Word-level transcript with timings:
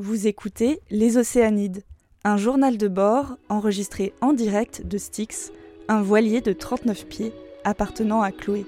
Vous 0.00 0.28
écoutez 0.28 0.80
Les 0.90 1.16
Océanides, 1.16 1.82
un 2.22 2.36
journal 2.36 2.78
de 2.78 2.86
bord 2.86 3.36
enregistré 3.48 4.14
en 4.20 4.32
direct 4.32 4.86
de 4.86 4.96
Styx, 4.96 5.50
un 5.88 6.02
voilier 6.02 6.40
de 6.40 6.52
39 6.52 7.06
pieds 7.06 7.32
appartenant 7.64 8.22
à 8.22 8.30
Chloé. 8.30 8.64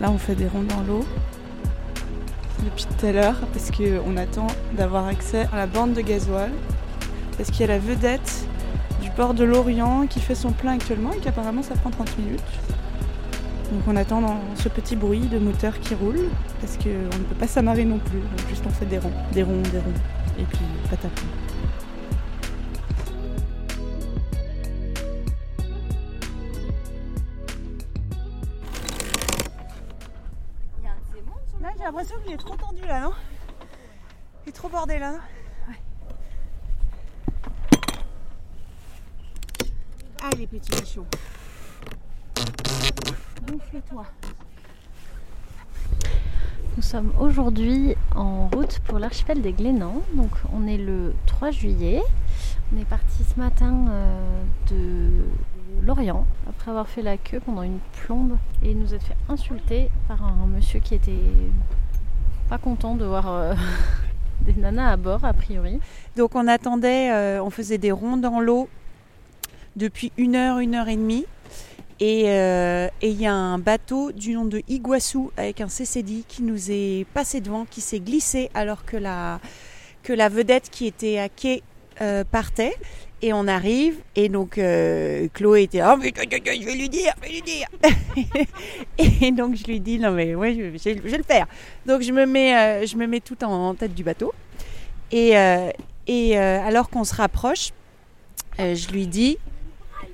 Là, 0.00 0.10
on 0.10 0.18
fait 0.18 0.34
des 0.34 0.48
ronds 0.48 0.64
dans 0.64 0.82
l'eau 0.82 1.04
depuis 2.64 2.84
tout 2.84 3.06
à 3.06 3.12
l'heure 3.12 3.46
parce 3.52 3.70
qu'on 3.70 4.16
attend 4.16 4.48
d'avoir 4.76 5.06
accès 5.06 5.46
à 5.52 5.56
la 5.56 5.68
bande 5.68 5.92
de 5.92 6.00
gasoil 6.00 6.50
parce 7.36 7.48
qu'il 7.52 7.60
y 7.60 7.64
a 7.64 7.68
la 7.68 7.78
vedette 7.78 8.44
du 9.00 9.10
port 9.10 9.34
de 9.34 9.44
l'Orient 9.44 10.08
qui 10.08 10.18
fait 10.18 10.34
son 10.34 10.50
plein 10.50 10.72
actuellement 10.72 11.12
et 11.12 11.20
qu'apparemment 11.20 11.62
ça 11.62 11.76
prend 11.76 11.90
30 11.90 12.18
minutes. 12.18 12.42
Donc 13.72 13.82
on 13.88 13.96
attend 13.96 14.20
dans 14.20 14.40
ce 14.56 14.68
petit 14.68 14.94
bruit 14.94 15.26
de 15.26 15.38
moteur 15.38 15.80
qui 15.80 15.94
roule 15.94 16.28
parce 16.60 16.76
qu'on 16.76 16.90
ne 16.90 17.24
peut 17.24 17.34
pas 17.34 17.48
s'amarrer 17.48 17.84
non 17.84 17.98
plus. 17.98 18.20
Donc 18.20 18.48
juste 18.48 18.64
on 18.66 18.70
fait 18.70 18.86
des 18.86 18.98
ronds, 18.98 19.12
des 19.32 19.42
ronds, 19.42 19.62
des 19.62 19.78
ronds. 19.78 19.92
Et 20.38 20.44
puis 20.44 20.60
patapon. 20.88 21.26
Là 31.60 31.70
j'ai 31.76 31.84
l'impression 31.84 32.16
qu'il 32.24 32.32
est 32.32 32.36
trop 32.36 32.56
tendu 32.56 32.82
là, 32.86 33.00
non? 33.00 33.12
Il 34.46 34.50
est 34.50 34.52
trop 34.52 34.68
bordé 34.68 34.98
là. 34.98 35.14
Allez 40.22 40.46
petit 40.46 40.70
bichon. 40.70 41.06
Gonfle-toi. 43.46 44.04
Nous 46.76 46.82
sommes 46.82 47.12
aujourd'hui 47.20 47.94
en 48.16 48.48
route 48.48 48.80
pour 48.80 48.98
l'archipel 48.98 49.42
des 49.42 49.52
Glénans. 49.52 50.02
Donc 50.14 50.30
on 50.52 50.66
est 50.66 50.78
le 50.78 51.14
3 51.26 51.50
juillet. 51.50 52.02
On 52.72 52.80
est 52.80 52.84
parti 52.84 53.22
ce 53.22 53.38
matin 53.38 53.86
euh, 53.90 54.42
de 54.70 55.86
Lorient 55.86 56.26
après 56.48 56.70
avoir 56.70 56.88
fait 56.88 57.02
la 57.02 57.16
queue 57.16 57.40
pendant 57.40 57.62
une 57.62 57.78
plombe 58.02 58.38
et 58.62 58.74
nous 58.74 58.94
a 58.94 58.98
fait 58.98 59.16
insulter 59.28 59.90
par 60.08 60.22
un 60.24 60.46
monsieur 60.46 60.80
qui 60.80 60.94
était 60.94 61.12
pas 62.48 62.58
content 62.58 62.94
de 62.94 63.04
voir 63.04 63.28
euh, 63.28 63.54
des 64.40 64.54
nanas 64.54 64.92
à 64.92 64.96
bord 64.96 65.24
a 65.24 65.32
priori. 65.32 65.80
Donc 66.16 66.34
on 66.34 66.48
attendait, 66.48 67.12
euh, 67.12 67.42
on 67.42 67.50
faisait 67.50 67.78
des 67.78 67.92
ronds 67.92 68.16
dans 68.16 68.40
l'eau 68.40 68.68
depuis 69.76 70.12
une 70.16 70.34
heure, 70.34 70.58
une 70.58 70.74
heure 70.74 70.88
et 70.88 70.96
demie. 70.96 71.26
Et 72.00 72.24
euh, 72.26 72.88
et 73.02 73.10
il 73.10 73.20
y 73.20 73.26
a 73.26 73.32
un 73.32 73.58
bateau 73.58 74.10
du 74.10 74.34
nom 74.34 74.44
de 74.44 74.62
Iguassou 74.68 75.30
avec 75.36 75.60
un 75.60 75.68
CCD 75.68 76.24
qui 76.26 76.42
nous 76.42 76.70
est 76.70 77.06
passé 77.14 77.40
devant, 77.40 77.66
qui 77.66 77.80
s'est 77.80 78.00
glissé 78.00 78.50
alors 78.54 78.84
que 78.84 78.96
la, 78.96 79.40
que 80.02 80.12
la 80.12 80.28
vedette 80.28 80.70
qui 80.70 80.86
était 80.86 81.18
à 81.18 81.28
quai 81.28 81.62
euh, 82.00 82.24
partait. 82.24 82.74
Et 83.22 83.32
on 83.32 83.48
arrive, 83.48 83.96
et 84.16 84.28
donc 84.28 84.58
euh, 84.58 85.28
Chloé 85.32 85.62
était 85.62 85.80
oh, 85.82 85.96
je 85.98 86.64
vais 86.66 86.74
lui 86.74 86.90
dire, 86.90 87.14
je 87.22 87.26
vais 87.26 87.32
lui 87.32 87.42
dire. 87.42 87.66
et 88.98 89.32
donc 89.32 89.54
je 89.54 89.64
lui 89.64 89.80
dis, 89.80 89.98
non 89.98 90.10
mais 90.10 90.34
ouais, 90.34 90.52
je, 90.54 90.90
vais 90.90 91.16
le 91.16 91.22
faire. 91.22 91.46
Donc 91.86 92.02
je 92.02 92.12
me 92.12 92.26
mets, 92.26 92.54
euh, 92.54 92.86
je 92.86 92.96
me 92.96 93.06
mets 93.06 93.20
tout 93.20 93.42
en, 93.42 93.68
en 93.68 93.74
tête 93.74 93.94
du 93.94 94.04
bateau. 94.04 94.34
Et, 95.10 95.34
et 96.08 96.36
alors 96.36 96.90
qu'on 96.90 97.04
se 97.04 97.14
rapproche, 97.14 97.70
je 98.58 98.90
lui 98.90 99.06
dis, 99.06 99.38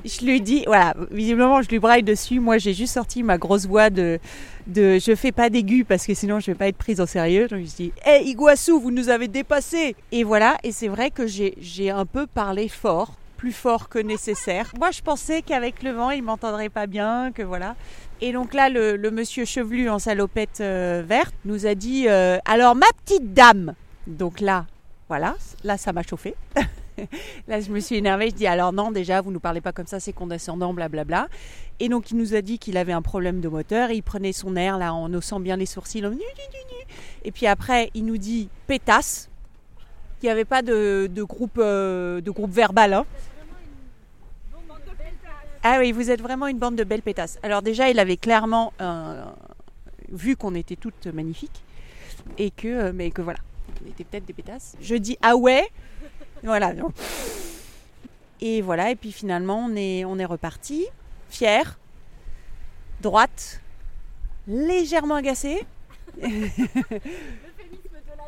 je 0.04 0.24
lui 0.24 0.40
dis, 0.40 0.64
voilà, 0.66 0.94
visiblement 1.10 1.62
je 1.62 1.68
lui 1.68 1.78
braille 1.78 2.02
dessus. 2.02 2.40
Moi 2.40 2.58
j'ai 2.58 2.74
juste 2.74 2.94
sorti 2.94 3.22
ma 3.22 3.38
grosse 3.38 3.66
voix 3.66 3.90
de, 3.90 4.18
de 4.66 4.98
je 4.98 5.14
fais 5.14 5.32
pas 5.32 5.50
d'aigu 5.50 5.84
parce 5.84 6.06
que 6.06 6.14
sinon 6.14 6.40
je 6.40 6.46
vais 6.46 6.54
pas 6.54 6.68
être 6.68 6.78
prise 6.78 7.00
au 7.00 7.06
sérieux. 7.06 7.48
Donc 7.48 7.60
je 7.60 7.74
dis, 7.74 7.92
hé 8.06 8.22
Iguassou, 8.24 8.80
vous 8.80 8.90
nous 8.90 9.08
avez 9.08 9.28
dépassé. 9.28 9.96
Et 10.12 10.24
voilà, 10.24 10.56
et 10.62 10.72
c'est 10.72 10.88
vrai 10.88 11.10
que 11.10 11.26
j'ai 11.26 11.54
j'ai 11.60 11.90
un 11.90 12.06
peu 12.06 12.26
parlé 12.26 12.68
fort, 12.68 13.14
plus 13.36 13.52
fort 13.52 13.88
que 13.88 13.98
nécessaire. 13.98 14.72
Moi 14.78 14.90
je 14.90 15.02
pensais 15.02 15.42
qu'avec 15.42 15.82
le 15.82 15.90
vent 15.90 16.10
il 16.10 16.22
m'entendrait 16.22 16.70
pas 16.70 16.86
bien, 16.86 17.32
que 17.32 17.42
voilà. 17.42 17.74
Et 18.22 18.32
donc 18.32 18.52
là, 18.52 18.68
le, 18.68 18.96
le 18.96 19.10
monsieur 19.10 19.44
chevelu 19.46 19.88
en 19.88 19.98
salopette 19.98 20.60
euh, 20.60 21.02
verte 21.06 21.34
nous 21.46 21.66
a 21.66 21.74
dit 21.74 22.06
euh, 22.06 22.38
Alors, 22.44 22.74
ma 22.74 22.86
petite 23.04 23.32
dame 23.32 23.74
Donc 24.06 24.40
là, 24.40 24.66
voilà, 25.08 25.36
là, 25.64 25.78
ça 25.78 25.92
m'a 25.92 26.02
chauffé. 26.02 26.34
là, 27.48 27.60
je 27.60 27.70
me 27.70 27.80
suis 27.80 27.96
énervée. 27.96 28.30
Je 28.30 28.34
dis 28.34 28.46
Alors, 28.46 28.72
non, 28.72 28.90
déjà, 28.90 29.20
vous 29.20 29.30
nous 29.30 29.40
parlez 29.40 29.60
pas 29.60 29.72
comme 29.72 29.86
ça, 29.86 30.00
c'est 30.00 30.12
condescendant, 30.12 30.74
blablabla. 30.74 31.28
Et 31.78 31.88
donc, 31.88 32.10
il 32.10 32.16
nous 32.16 32.34
a 32.34 32.42
dit 32.42 32.58
qu'il 32.58 32.76
avait 32.76 32.92
un 32.92 33.02
problème 33.02 33.40
de 33.40 33.48
moteur. 33.48 33.90
Il 33.90 34.02
prenait 34.02 34.32
son 34.32 34.56
air, 34.56 34.78
là, 34.78 34.92
en 34.94 35.12
haussant 35.12 35.40
bien 35.40 35.56
les 35.56 35.66
sourcils. 35.66 36.04
en. 36.04 36.12
Et 37.24 37.32
puis 37.32 37.46
après, 37.46 37.90
il 37.94 38.04
nous 38.06 38.18
dit 38.18 38.48
Pétasse. 38.66 39.28
Il 40.22 40.26
n'y 40.26 40.30
avait 40.30 40.44
pas 40.44 40.60
de, 40.60 41.08
euh, 41.58 42.20
groupe 42.20 42.50
verbal. 42.50 42.92
Hein. 42.92 43.06
Ah 45.62 45.76
oui, 45.78 45.92
vous 45.92 46.10
êtes 46.10 46.22
vraiment 46.22 46.46
une 46.46 46.58
bande 46.58 46.76
de 46.76 46.84
belles 46.84 47.02
pétasses. 47.02 47.38
Alors 47.42 47.60
déjà, 47.60 47.90
il 47.90 47.98
avait 47.98 48.16
clairement 48.16 48.72
euh, 48.80 49.22
vu 50.10 50.34
qu'on 50.34 50.54
était 50.54 50.76
toutes 50.76 51.06
magnifiques 51.06 51.62
et 52.38 52.50
que, 52.50 52.68
euh, 52.68 52.92
mais 52.94 53.10
que 53.10 53.20
voilà, 53.20 53.40
on 53.84 53.88
était 53.90 54.04
peut-être 54.04 54.24
des 54.24 54.32
pétasses. 54.32 54.74
Je 54.80 54.94
dis 54.94 55.18
ah 55.20 55.36
ouais, 55.36 55.68
voilà. 56.42 56.72
non. 56.72 56.92
Et 58.40 58.62
voilà, 58.62 58.90
et 58.90 58.96
puis 58.96 59.12
finalement, 59.12 59.66
on 59.66 59.76
est, 59.76 60.04
on 60.04 60.18
est 60.18 60.24
reparti, 60.24 60.86
fier, 61.28 61.78
droite, 63.00 63.60
légèrement 64.48 65.16
agacée. 65.16 65.66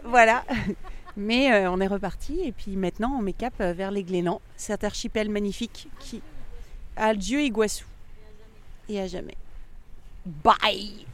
voilà. 0.05 0.45
Mais 1.17 1.53
euh, 1.53 1.71
on 1.71 1.81
est 1.81 1.87
reparti 1.87 2.41
et 2.43 2.53
puis 2.53 2.77
maintenant 2.77 3.17
on 3.19 3.23
met 3.23 3.34
cap 3.34 3.53
euh, 3.61 3.73
vers 3.73 3.91
les 3.91 4.03
Glénans, 4.03 4.41
cet 4.56 4.83
archipel 4.83 5.29
magnifique 5.29 5.89
qui, 5.99 6.23
Adieu 6.97 7.43
Iguassou. 7.43 7.84
Et 8.89 9.00
à 9.00 9.06
jamais. 9.06 9.37
Bye 10.25 11.06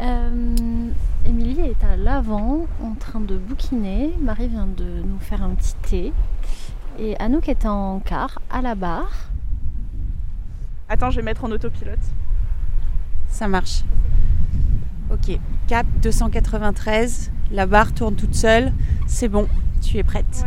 Émilie 0.00 1.60
est 1.60 1.84
à 1.84 1.96
l'avant 1.96 2.66
en 2.82 2.94
train 2.94 3.20
de 3.20 3.36
bouquiner. 3.36 4.14
Marie 4.20 4.48
vient 4.48 4.66
de 4.66 5.02
nous 5.04 5.18
faire 5.18 5.42
un 5.42 5.50
petit 5.50 5.74
thé. 5.82 6.12
Et 6.98 7.16
Anouk 7.18 7.48
est 7.48 7.66
en 7.66 8.00
car 8.00 8.40
à 8.50 8.62
la 8.62 8.74
barre. 8.74 9.28
Attends, 10.88 11.10
je 11.10 11.16
vais 11.16 11.22
mettre 11.22 11.44
en 11.44 11.50
autopilote. 11.50 11.98
Ça 13.28 13.46
marche. 13.46 13.84
Ok, 15.10 15.38
cap 15.68 15.86
293, 16.02 17.30
la 17.52 17.66
barre 17.66 17.94
tourne 17.94 18.14
toute 18.14 18.34
seule, 18.34 18.72
c'est 19.06 19.28
bon, 19.28 19.48
tu 19.80 19.96
es 19.96 20.02
prête. 20.02 20.44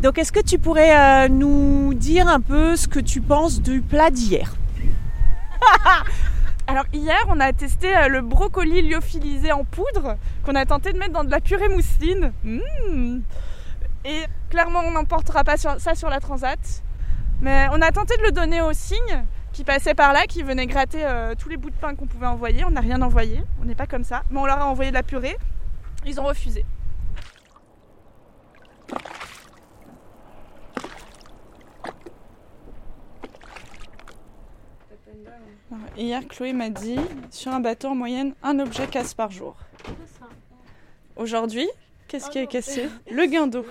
Donc 0.00 0.18
est-ce 0.18 0.30
que 0.30 0.40
tu 0.40 0.58
pourrais 0.58 1.26
euh, 1.26 1.28
nous 1.28 1.92
dire 1.94 2.28
un 2.28 2.40
peu 2.40 2.76
ce 2.76 2.86
que 2.86 3.00
tu 3.00 3.20
penses 3.20 3.60
du 3.60 3.80
plat 3.80 4.10
d'hier? 4.10 4.54
Alors 6.68 6.84
hier, 6.92 7.24
on 7.28 7.38
a 7.38 7.52
testé 7.52 7.96
euh, 7.96 8.08
le 8.08 8.22
brocoli 8.22 8.82
lyophilisé 8.82 9.52
en 9.52 9.64
poudre 9.64 10.16
qu'on 10.44 10.56
a 10.56 10.66
tenté 10.66 10.92
de 10.92 10.98
mettre 10.98 11.12
dans 11.12 11.22
de 11.22 11.30
la 11.30 11.40
purée 11.40 11.68
mousseline. 11.68 12.32
Mmh. 12.42 13.20
Et 14.04 14.24
clairement, 14.50 14.80
on 14.84 14.90
n'emportera 14.90 15.44
pas 15.44 15.56
ça 15.56 15.94
sur 15.94 16.10
la 16.10 16.18
transat. 16.18 16.82
Mais 17.40 17.68
on 17.70 17.80
a 17.82 17.92
tenté 17.92 18.16
de 18.16 18.22
le 18.22 18.32
donner 18.32 18.62
aux 18.62 18.72
cygnes 18.72 19.24
qui 19.52 19.62
passaient 19.62 19.94
par 19.94 20.12
là, 20.12 20.26
qui 20.26 20.42
venaient 20.42 20.66
gratter 20.66 21.04
euh, 21.04 21.34
tous 21.38 21.48
les 21.48 21.56
bouts 21.56 21.70
de 21.70 21.76
pain 21.76 21.94
qu'on 21.94 22.06
pouvait 22.06 22.26
envoyer. 22.26 22.64
On 22.64 22.70
n'a 22.70 22.80
rien 22.80 23.00
envoyé, 23.00 23.42
on 23.62 23.64
n'est 23.64 23.74
pas 23.74 23.86
comme 23.86 24.04
ça. 24.04 24.22
Mais 24.30 24.40
on 24.40 24.46
leur 24.46 24.58
a 24.58 24.66
envoyé 24.66 24.90
de 24.90 24.96
la 24.96 25.02
purée. 25.02 25.36
Ils 26.04 26.20
ont 26.20 26.24
refusé. 26.24 26.64
Hier, 35.96 36.26
Chloé 36.28 36.52
m'a 36.52 36.68
dit, 36.68 36.98
sur 37.30 37.52
un 37.52 37.60
bateau 37.60 37.88
en 37.88 37.94
moyenne, 37.94 38.34
un 38.42 38.58
objet 38.58 38.86
casse 38.86 39.14
par 39.14 39.30
jour. 39.30 39.56
Aujourd'hui, 41.16 41.68
qu'est-ce 42.08 42.30
qui 42.30 42.38
est 42.38 42.46
cassé? 42.46 42.88
Le 43.10 43.26
guindeau. 43.26 43.64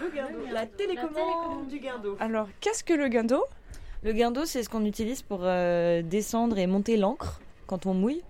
La 0.52 0.66
télécommande 0.66 1.68
du 1.70 1.80
guindeau. 1.80 2.18
Alors, 2.20 2.48
qu'est-ce 2.60 2.84
que 2.84 2.94
le 2.94 3.08
guindeau? 3.08 3.44
Le 4.04 4.14
guindeau, 4.14 4.46
c'est 4.46 4.64
ce 4.64 4.70
qu'on 4.70 4.86
utilise 4.86 5.22
pour 5.22 5.42
euh, 5.44 6.02
descendre 6.02 6.58
et 6.58 6.68
monter 6.68 6.98
l'ancre 6.98 7.40
quand 7.68 7.86
on 7.86 7.94
mouille. 7.94 8.24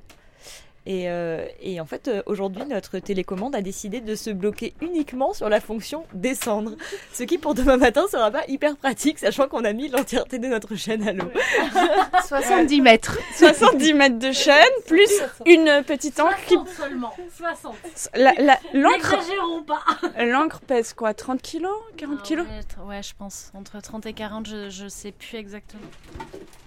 Et, 0.88 1.10
euh, 1.10 1.46
et 1.62 1.82
en 1.82 1.86
fait, 1.86 2.08
euh, 2.08 2.22
aujourd'hui, 2.28 2.64
notre 2.66 3.00
télécommande 3.00 3.56
a 3.56 3.62
décidé 3.62 4.02
de 4.02 4.14
se 4.14 4.30
bloquer 4.30 4.74
uniquement 4.82 5.34
sur 5.34 5.50
la 5.50 5.60
fonction 5.60 6.04
descendre. 6.14 6.74
Ce 7.12 7.24
qui, 7.24 7.38
pour 7.40 7.56
demain 7.56 7.78
matin, 7.78 8.04
sera 8.12 8.30
pas 8.30 8.44
hyper 8.48 8.78
pratique, 8.78 9.18
sachant 9.20 9.48
qu'on 9.48 9.66
a 9.66 9.74
mis 9.74 9.88
l'entièreté 9.90 10.38
de 10.38 10.48
notre 10.48 10.76
chaîne 10.76 11.08
à 11.08 11.12
l'eau. 11.14 11.30
70 12.28 12.82
mètres. 12.82 13.18
70 13.36 13.94
mètres 13.94 14.20
de 14.20 14.32
chaîne, 14.32 14.64
plus 14.88 15.10
une 15.46 15.84
petite 15.86 16.20
encre 16.20 16.38
qui... 16.48 16.56
seulement. 16.78 17.14
60. 17.36 17.74
La- 18.16 18.34
la- 18.34 18.60
L'encre 18.74 19.16
l'encre 20.24 20.60
pèse 20.62 20.94
quoi 20.94 21.14
30 21.14 21.42
kilos 21.42 21.72
40 21.98 22.22
kilos? 22.24 22.46
Ah 22.80 22.86
ouais, 22.86 23.02
je 23.04 23.14
pense. 23.18 23.52
Entre 23.56 23.80
30 23.82 24.06
et 24.06 24.14
40, 24.14 24.48
je, 24.48 24.70
je 24.70 24.88
sais 24.88 25.12
plus 25.12 25.38
exactement. 25.38 25.82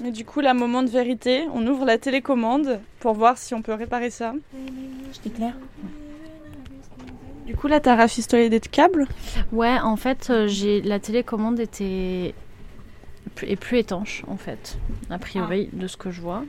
Mais 0.00 0.10
du 0.10 0.24
coup, 0.24 0.40
là, 0.40 0.54
moment 0.54 0.82
de 0.82 0.90
vérité, 0.90 1.46
on 1.54 1.66
ouvre 1.66 1.84
la 1.84 1.98
télécommande 1.98 2.80
pour 3.00 3.14
voir 3.14 3.38
si 3.38 3.54
on 3.54 3.62
peut 3.62 3.74
réparer 3.74 4.10
ça. 4.10 4.34
Je 5.24 5.30
clair 5.30 5.54
Du 7.46 7.54
coup, 7.54 7.66
là, 7.66 7.80
t'as 7.80 7.96
rafistolé 7.96 8.50
des 8.50 8.60
câbles? 8.60 9.06
Ouais, 9.52 9.78
en 9.80 9.96
fait, 9.96 10.28
euh, 10.30 10.46
j'ai 10.48 10.80
la 10.82 10.98
télécommande 10.98 11.58
était 11.60 12.34
plus- 13.34 13.48
est 13.48 13.56
plus 13.56 13.78
étanche 13.78 14.22
en 14.26 14.36
fait, 14.36 14.78
a 15.10 15.18
priori 15.18 15.68
de 15.72 15.86
ce 15.86 15.96
que 15.96 16.10
je 16.10 16.20
vois. 16.20 16.44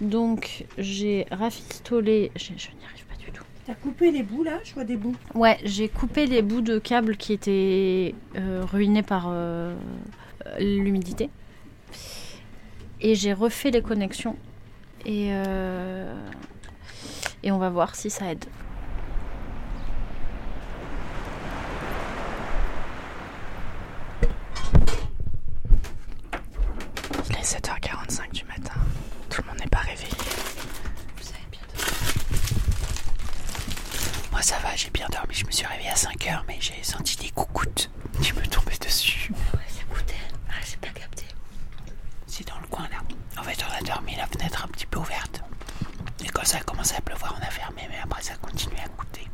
Donc 0.00 0.64
j'ai 0.78 1.26
rafistolé, 1.30 2.30
je, 2.36 2.44
je 2.56 2.68
n'y 2.70 2.84
arrive 2.84 3.04
pas 3.06 3.16
du 3.16 3.30
tout. 3.32 3.44
T'as 3.66 3.74
coupé 3.74 4.10
les 4.10 4.22
bouts 4.22 4.42
là? 4.44 4.58
Je 4.64 4.72
vois 4.74 4.84
des 4.84 4.96
bouts. 4.96 5.14
Ouais, 5.34 5.58
j'ai 5.64 5.88
coupé 5.88 6.26
les 6.26 6.42
bouts 6.42 6.62
de 6.62 6.78
câbles 6.78 7.16
qui 7.16 7.32
étaient 7.32 8.14
euh, 8.36 8.64
ruinés 8.64 9.02
par 9.02 9.26
euh, 9.28 9.74
l'humidité. 10.58 11.28
Et 13.00 13.14
j'ai 13.14 13.32
refait 13.32 13.70
les 13.70 13.82
connexions. 13.82 14.36
Et, 15.06 15.28
euh, 15.32 16.14
et 17.42 17.50
on 17.50 17.58
va 17.58 17.70
voir 17.70 17.94
si 17.94 18.10
ça 18.10 18.30
aide. 18.30 18.44
Il 27.30 27.36
est 27.36 27.42
7h45 27.42 28.32
du 28.32 28.44
matin. 28.44 28.74
Tout 29.30 29.42
le 29.42 29.48
monde 29.48 29.60
n'est 29.60 29.66
pas 29.68 29.78
réveillé. 29.78 30.08
Vous 31.16 31.28
avez 31.28 31.46
bien 31.50 31.60
dormi 31.76 31.90
Moi 34.32 34.42
ça 34.42 34.58
va, 34.58 34.74
j'ai 34.76 34.90
bien 34.90 35.06
dormi. 35.10 35.34
Je 35.34 35.46
me 35.46 35.50
suis 35.50 35.66
réveillé 35.66 35.90
à 35.90 35.94
5h, 35.94 36.42
mais 36.46 36.56
j'ai 36.60 36.82
senti 36.82 37.16
des 37.16 37.30
coucoutes 37.30 37.90
qui 38.22 38.32
me 38.34 38.42
tombaient 38.46 38.78
dessus. 38.80 39.32
Ouais, 39.54 39.60
j'écoutais. 39.78 40.14
Ah, 40.48 40.54
j'ai 40.68 40.76
pas 40.76 40.88
capté. 40.88 41.24
C'est 42.26 42.46
dans 42.46 42.58
le 42.60 42.66
coin 42.66 42.88
là. 42.90 42.98
En 43.38 43.42
fait, 43.42 43.58
on 43.68 43.72
a 43.72 43.80
dormi 43.82 44.14
la 44.16 44.26
fenêtre 44.26 44.64
un 44.64 44.68
petit 44.68 44.86
peu 44.86 44.98
ouverte. 44.98 45.42
Et 46.24 46.28
quand 46.28 46.44
ça 46.44 46.58
a 46.58 46.62
commencé 46.62 46.94
à 46.96 47.00
pleuvoir, 47.00 47.36
on 47.40 47.42
a 47.46 47.50
fermé, 47.50 47.82
mais 47.88 47.98
après 48.02 48.22
ça 48.22 48.34
continuait 48.36 48.80
à 48.84 48.88
goûter. 48.88 49.26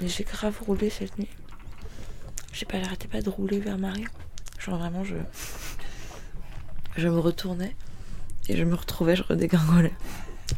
Mais 0.00 0.08
j'ai 0.08 0.24
grave 0.24 0.56
roulé 0.66 0.90
cette 0.90 1.18
nuit. 1.18 1.28
J'ai 2.52 2.66
pas 2.66 2.78
arrêté 2.78 3.06
pas 3.08 3.20
de 3.20 3.28
rouler 3.30 3.60
vers 3.60 3.78
Marie. 3.78 4.06
Genre 4.58 4.78
vraiment, 4.78 5.04
je. 5.04 5.16
Je 6.96 7.08
me 7.08 7.18
retournais 7.18 7.76
et 8.48 8.56
je 8.56 8.64
me 8.64 8.74
retrouvais, 8.74 9.14
je 9.16 9.22
redégringolais. 9.22 9.92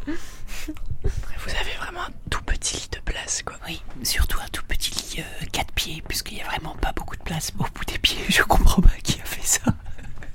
Vous 0.07 1.51
avez 1.51 1.75
vraiment 1.79 2.03
un 2.03 2.13
tout 2.31 2.43
petit 2.43 2.77
lit 2.77 2.89
de 2.93 3.01
place, 3.01 3.43
quoi. 3.43 3.57
Oui, 3.67 3.83
surtout 4.03 4.39
un 4.41 4.49
tout 4.49 4.65
petit 4.67 4.91
lit 4.93 5.23
4 5.53 5.73
pieds, 5.73 6.03
puisqu'il 6.09 6.39
y 6.39 6.41
a 6.41 6.45
vraiment 6.47 6.75
pas 6.77 6.93
beaucoup 6.93 7.17
de 7.17 7.23
place 7.23 7.53
au 7.59 7.65
bout 7.65 7.85
des 7.85 7.99
pieds. 7.99 8.25
Je 8.29 8.43
comprends 8.43 8.81
pas 8.81 8.97
qui 9.03 9.21
a 9.21 9.25
fait 9.25 9.47
ça. 9.47 9.61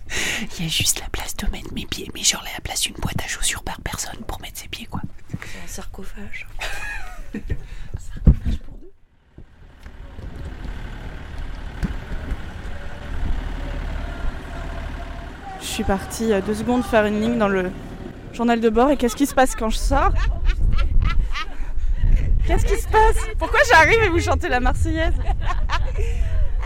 Il 0.59 0.63
y 0.63 0.67
a 0.67 0.69
juste 0.69 0.99
la 0.99 1.09
place 1.09 1.35
de 1.35 1.47
mettre 1.47 1.73
mes 1.73 1.85
pieds, 1.85 2.09
mais 2.13 2.23
genre 2.23 2.43
la 2.53 2.61
place 2.61 2.81
d'une 2.81 2.95
boîte 2.95 3.21
à 3.23 3.27
chaussures 3.27 3.63
par 3.63 3.81
personne 3.81 4.19
pour 4.27 4.39
mettre 4.41 4.59
ses 4.59 4.67
pieds, 4.67 4.85
quoi. 4.85 5.01
C'est 5.31 5.63
un 5.63 5.67
sarcophage. 5.67 6.47
Je 7.33 7.39
suis 15.77 15.83
partie 15.83 16.33
euh, 16.33 16.41
deux 16.41 16.55
secondes 16.55 16.83
faire 16.83 17.05
une 17.05 17.21
ligne 17.21 17.37
dans 17.37 17.47
le 17.47 17.69
journal 18.33 18.59
de 18.59 18.67
bord 18.67 18.89
et 18.89 18.97
qu'est-ce 18.97 19.15
qui 19.15 19.27
se 19.27 19.35
passe 19.35 19.55
quand 19.55 19.69
je 19.69 19.77
sors? 19.77 20.11
Qu'est-ce 22.47 22.65
qui 22.65 22.81
se 22.81 22.87
passe? 22.87 23.17
Pourquoi 23.37 23.59
j'arrive 23.69 24.01
et 24.01 24.09
vous 24.09 24.19
chantez 24.19 24.49
la 24.49 24.59
Marseillaise? 24.59 25.13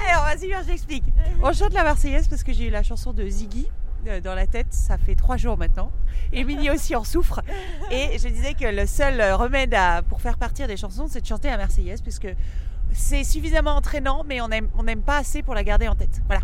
Alors 0.08 0.24
vas-y, 0.24 0.48
viens, 0.48 0.64
j'explique. 0.66 1.04
On 1.44 1.52
chante 1.52 1.74
la 1.74 1.84
Marseillaise 1.84 2.30
parce 2.30 2.42
que 2.42 2.54
j'ai 2.54 2.70
eu 2.70 2.70
la 2.70 2.84
chanson 2.84 3.12
de 3.12 3.28
Ziggy 3.28 3.68
euh, 4.08 4.22
dans 4.22 4.34
la 4.34 4.48
tête, 4.48 4.68
ça 4.70 4.98
fait 4.98 5.16
trois 5.16 5.36
jours 5.36 5.58
maintenant. 5.58 5.92
Émilie 6.32 6.70
aussi 6.70 6.96
en 6.96 7.04
souffre. 7.04 7.42
Et 7.92 8.18
je 8.18 8.30
disais 8.30 8.54
que 8.54 8.66
le 8.66 8.86
seul 8.86 9.22
remède 9.34 9.76
pour 10.08 10.22
faire 10.22 10.38
partir 10.38 10.68
des 10.68 10.78
chansons, 10.78 11.08
c'est 11.10 11.20
de 11.20 11.28
chanter 11.28 11.50
la 11.50 11.58
Marseillaise 11.58 12.02
parce 12.02 12.20
que 12.20 12.30
c'est 12.94 13.26
suffisamment 13.26 13.76
entraînant, 13.76 14.24
mais 14.26 14.40
on 14.40 14.48
n'aime 14.48 14.70
on 14.78 14.84
n'aime 14.84 15.02
pas 15.02 15.18
assez 15.18 15.44
pour 15.44 15.54
la 15.54 15.66
garder 15.66 15.90
en 15.90 15.96
tête. 15.96 16.22
Voilà. 16.28 16.44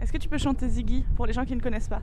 Est-ce 0.00 0.12
que 0.12 0.18
tu 0.18 0.28
peux 0.28 0.38
chanter 0.38 0.68
Ziggy 0.68 1.04
pour 1.16 1.26
les 1.26 1.32
gens 1.32 1.44
qui 1.44 1.54
ne 1.54 1.60
connaissent 1.60 1.88
pas 1.88 2.02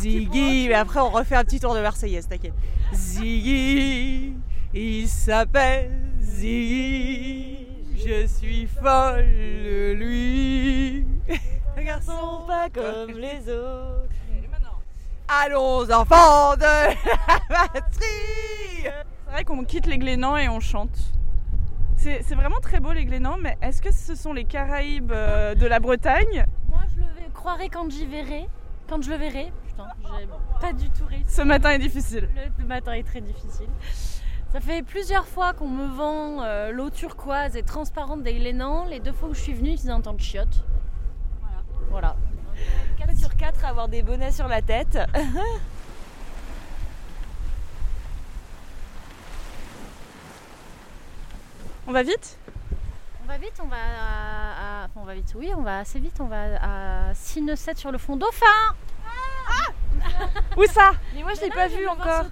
Ziggy, 0.00 0.68
mais 0.68 0.74
après 0.74 1.00
on 1.00 1.10
refait 1.10 1.36
un 1.36 1.44
petit 1.44 1.60
tour 1.60 1.74
de 1.74 1.80
Marseillaise, 1.80 2.28
t'inquiète. 2.28 2.54
Ziggy, 2.92 4.34
il 4.74 5.08
s'appelle 5.08 5.90
Ziggy, 6.20 7.66
je 7.96 8.26
suis 8.26 8.66
folle 8.66 9.26
de 9.26 9.92
lui. 9.92 11.06
Un 11.76 11.82
garçon 11.82 12.44
pas 12.46 12.68
comme 12.70 13.18
les 13.18 13.48
autres. 13.48 14.08
Allons 15.28 15.88
enfants 15.92 16.56
de 16.56 16.62
la 16.62 17.68
patrie 17.72 18.82
C'est 18.82 19.30
vrai 19.30 19.44
qu'on 19.44 19.64
quitte 19.64 19.86
les 19.86 19.98
Glénans 19.98 20.36
et 20.36 20.48
on 20.48 20.58
chante. 20.58 20.98
C'est 21.96 22.34
vraiment 22.34 22.60
très 22.60 22.80
beau 22.80 22.92
les 22.92 23.04
Glénans, 23.04 23.36
mais 23.38 23.56
est-ce 23.62 23.82
que 23.82 23.92
ce 23.92 24.14
sont 24.14 24.32
les 24.32 24.44
Caraïbes 24.44 25.12
euh, 25.12 25.54
de 25.54 25.66
la 25.66 25.80
Bretagne 25.80 26.46
croirai 27.40 27.70
quand 27.70 27.90
j'y 27.90 28.04
verrai. 28.06 28.46
Quand 28.86 29.00
je 29.02 29.08
le 29.08 29.16
verrai. 29.16 29.50
Putain, 29.66 29.88
j'ai 30.18 30.28
pas 30.60 30.72
du 30.74 30.90
tout 30.90 31.06
réussi. 31.06 31.24
Ce 31.26 31.40
matin 31.40 31.70
est 31.70 31.78
difficile. 31.78 32.28
Le 32.58 32.66
matin 32.66 32.92
est 32.92 33.02
très 33.02 33.22
difficile. 33.22 33.68
Ça 34.52 34.60
fait 34.60 34.82
plusieurs 34.82 35.26
fois 35.26 35.54
qu'on 35.54 35.68
me 35.68 35.86
vend 35.86 36.42
euh, 36.42 36.70
l'eau 36.70 36.90
turquoise 36.90 37.56
et 37.56 37.62
transparente 37.62 38.22
des 38.22 38.34
Glénans. 38.34 38.84
Les 38.84 39.00
deux 39.00 39.12
fois 39.12 39.30
où 39.30 39.34
je 39.34 39.40
suis 39.40 39.54
venue, 39.54 39.70
ils 39.70 39.78
faisaient 39.78 39.90
un 39.90 40.02
temps 40.02 40.12
de 40.12 40.20
chiottes. 40.20 40.64
Voilà. 41.90 42.14
4 42.98 43.16
sur 43.16 43.34
4 43.34 43.64
à 43.64 43.68
avoir 43.68 43.88
des 43.88 44.02
bonnets 44.02 44.32
sur 44.32 44.46
la 44.46 44.60
tête. 44.60 44.98
On 51.86 51.92
va 51.92 52.02
vite? 52.02 52.36
Va 53.30 53.38
vite, 53.38 53.60
on 53.62 53.66
va 53.68 53.76
à, 53.76 54.86
on 54.96 55.04
va 55.04 55.14
vite, 55.14 55.32
oui, 55.36 55.52
on 55.56 55.62
va 55.62 55.78
assez 55.78 56.00
vite, 56.00 56.16
on 56.20 56.26
va 56.26 56.42
à 56.60 57.12
6-9-7 57.12 57.76
sur 57.76 57.92
le 57.92 57.98
fond 57.98 58.16
Dauphin 58.16 58.46
Où 60.56 60.64
ça? 60.66 60.92
Mais 61.14 61.22
moi 61.22 61.32
je 61.34 61.42
l'ai 61.42 61.50
pas 61.50 61.68
vu 61.68 61.86
encore. 61.86 62.24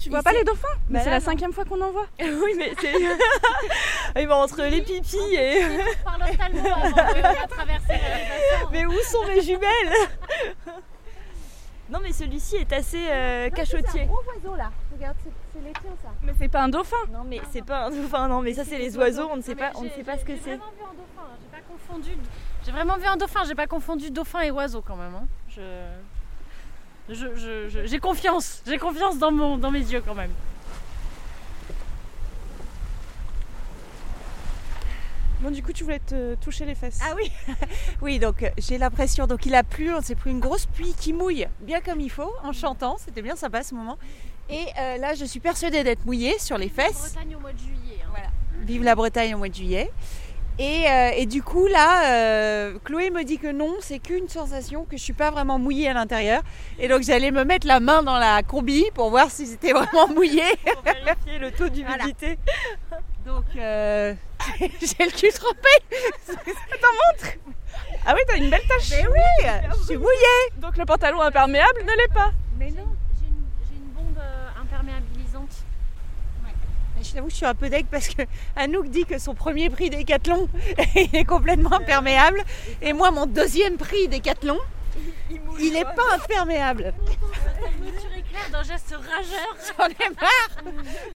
Tu 0.00 0.10
vois 0.10 0.22
pas 0.22 0.32
les 0.32 0.42
dauphins? 0.42 0.66
Mais 0.88 0.98
Bah 0.98 1.04
c'est 1.04 1.10
la 1.10 1.20
non. 1.20 1.24
cinquième 1.26 1.52
fois 1.52 1.64
qu'on 1.64 1.80
en 1.80 1.92
voit. 1.92 2.06
oui, 2.20 2.54
mais 2.56 2.72
c'est. 2.80 2.92
Oui, 4.16 4.26
mais 4.26 4.32
entre 4.32 4.62
les 4.62 4.82
pipis 4.82 5.16
et. 5.16 5.62
Par 6.04 6.18
l'ophtalmo 6.18 6.58
avant 6.66 6.88
de 6.88 7.48
traverser 7.48 7.86
la 7.88 7.94
rive 7.94 8.66
Mais 8.72 8.84
où 8.84 8.92
sont 9.04 9.24
mes 9.28 9.40
jumelles? 9.40 9.92
Non, 11.90 11.98
mais 12.02 12.12
celui-ci 12.12 12.56
est 12.56 12.72
assez 12.72 13.06
euh, 13.10 13.50
cachotier. 13.50 14.08
oiseau 14.08 14.56
là. 14.56 14.70
Regarde, 14.94 15.16
c'est 15.24 15.60
les 15.60 15.72
tiens 15.72 15.90
ça. 16.02 16.08
Mais 16.22 16.32
c'est 16.38 16.48
pas 16.48 16.62
un 16.62 16.68
dauphin 16.68 16.96
Non, 17.12 17.24
mais 17.24 17.40
c'est 17.50 17.62
pas 17.64 17.86
un 17.86 17.90
dauphin, 17.90 18.28
non, 18.28 18.40
mais 18.40 18.54
ça 18.54 18.64
c'est 18.64 18.78
les 18.78 18.96
oiseaux, 18.96 19.28
on 19.30 19.36
ne 19.36 19.42
sait 19.42 19.54
pas, 19.54 19.72
on 19.74 19.82
ne 19.82 19.88
sait 19.90 20.04
pas 20.04 20.16
ce 20.16 20.24
que 20.24 20.32
c'est. 20.36 20.52
J'ai 20.52 20.56
vraiment 20.56 20.72
vu 20.72 20.82
un 20.84 20.94
dauphin, 20.94 21.22
hein, 21.22 21.36
j'ai 21.42 21.56
pas 21.58 21.62
confondu. 21.68 22.10
J'ai 22.64 22.72
vraiment 22.72 22.96
vu 22.96 23.06
un 23.06 23.16
dauphin, 23.16 23.40
j'ai 23.46 23.54
pas 23.54 23.66
confondu 23.66 24.10
dauphin 24.10 24.40
et 24.40 24.50
oiseau 24.50 24.80
quand 24.80 24.96
même. 24.96 25.14
hein. 25.14 25.26
Je... 25.48 25.60
Je, 27.08 27.34
je- 27.34 27.68
je- 27.68 27.84
j'ai 27.86 27.98
confiance, 27.98 28.62
j'ai 28.64 28.78
confiance 28.78 29.18
dans, 29.18 29.32
mon, 29.32 29.58
dans 29.58 29.72
mes 29.72 29.80
yeux 29.80 30.02
quand 30.06 30.14
même. 30.14 30.30
Bon, 35.42 35.50
du 35.50 35.62
coup, 35.62 35.72
tu 35.72 35.82
voulais 35.82 35.98
te 35.98 36.36
toucher 36.36 36.64
les 36.64 36.74
fesses. 36.76 37.00
Ah 37.02 37.14
oui 37.16 37.30
Oui, 38.02 38.18
donc 38.20 38.42
euh, 38.44 38.50
j'ai 38.58 38.78
l'impression, 38.78 39.26
donc 39.26 39.44
il 39.44 39.54
a 39.56 39.64
plu, 39.64 39.92
on 39.92 40.00
s'est 40.00 40.14
pris 40.14 40.30
une 40.30 40.38
grosse 40.40 40.66
pluie 40.66 40.94
qui 40.98 41.12
mouille 41.12 41.48
bien 41.60 41.80
comme 41.80 42.00
il 42.00 42.10
faut, 42.10 42.32
en 42.44 42.52
chantant, 42.52 42.96
c'était 43.04 43.22
bien 43.22 43.34
sympa 43.34 43.62
ce 43.64 43.74
moment. 43.74 43.98
Et 44.48 44.64
euh, 44.78 44.98
là, 44.98 45.14
je 45.14 45.24
suis 45.24 45.40
persuadée 45.40 45.82
d'être 45.82 46.04
mouillée 46.06 46.38
sur 46.38 46.58
les 46.58 46.68
fesses. 46.68 47.12
Bretagne 47.12 47.36
au 47.36 47.40
mois 47.40 47.52
de 47.52 47.58
juillet. 47.58 47.98
hein. 48.04 48.08
Voilà. 48.10 48.28
Vive 48.60 48.84
la 48.84 48.94
Bretagne 48.94 49.34
au 49.34 49.38
mois 49.38 49.48
de 49.48 49.54
juillet. 49.54 49.90
Et, 50.58 50.84
euh, 50.86 51.10
et 51.16 51.24
du 51.26 51.42
coup, 51.42 51.66
là, 51.66 52.12
euh, 52.12 52.78
Chloé 52.84 53.10
me 53.10 53.24
dit 53.24 53.38
que 53.38 53.50
non, 53.50 53.74
c'est 53.80 53.98
qu'une 53.98 54.28
sensation, 54.28 54.84
que 54.84 54.98
je 54.98 55.02
suis 55.02 55.14
pas 55.14 55.30
vraiment 55.30 55.58
mouillée 55.58 55.88
à 55.88 55.94
l'intérieur. 55.94 56.42
Et 56.78 56.88
donc, 56.88 57.02
j'allais 57.02 57.30
me 57.30 57.44
mettre 57.44 57.66
la 57.66 57.80
main 57.80 58.02
dans 58.02 58.18
la 58.18 58.42
combi 58.42 58.84
pour 58.94 59.08
voir 59.08 59.30
si 59.30 59.46
c'était 59.46 59.72
vraiment 59.72 60.08
mouillé. 60.14 60.42
Pour 60.74 60.82
vérifier 60.82 61.38
le 61.38 61.50
taux 61.52 61.68
d'humidité. 61.70 62.38
Donc, 63.24 63.44
euh, 63.56 64.12
j'ai 64.60 65.04
le 65.04 65.10
cul 65.10 65.32
trempé. 65.32 65.68
Ah 68.04 68.14
oui, 68.14 68.20
t'as 68.26 68.36
une 68.36 68.50
belle 68.50 68.66
tache. 68.66 68.90
Mais 68.90 69.06
oui, 69.06 69.48
je 69.70 69.84
suis 69.84 69.96
mouillée. 69.96 70.58
Donc 70.58 70.76
le 70.76 70.84
pantalon 70.84 71.20
imperméable 71.20 71.82
ne 71.82 71.92
l'est 71.96 72.12
pas. 72.12 72.32
Mais 72.58 72.70
non. 72.70 72.88
j'ai 73.20 73.76
une, 73.76 73.92
bombe 73.94 74.18
euh, 74.18 74.48
imperméabilisante. 74.60 75.50
je 77.00 77.12
t'avoue 77.12 77.30
je 77.30 77.36
suis 77.36 77.46
un 77.46 77.54
peu 77.54 77.70
deg 77.70 77.86
parce 77.86 78.08
que 78.08 78.22
Anouk 78.56 78.88
dit 78.88 79.04
que 79.04 79.18
son 79.18 79.34
premier 79.34 79.70
prix 79.70 79.88
Décathlon 79.88 80.48
est 80.96 81.24
complètement 81.24 81.74
imperméable. 81.74 82.42
Et 82.80 82.92
moi, 82.92 83.12
mon 83.12 83.26
deuxième 83.26 83.76
prix 83.76 84.08
Décathlon, 84.08 84.58
il 85.60 85.72
n'est 85.72 85.84
pas 85.84 86.14
imperméable. 86.14 86.92
D'un 88.50 88.62
geste 88.64 88.94
rageur. 88.94 89.56
J'en 89.78 89.86
ai 89.86 90.10
marre. 90.10 91.11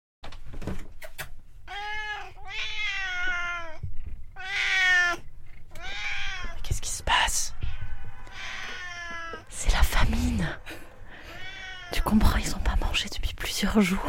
Comprends, 12.04 12.38
ils 12.38 12.54
ont 12.54 12.58
pas 12.60 12.76
mangé 12.80 13.06
depuis 13.12 13.34
plusieurs 13.34 13.80
jours. 13.80 14.04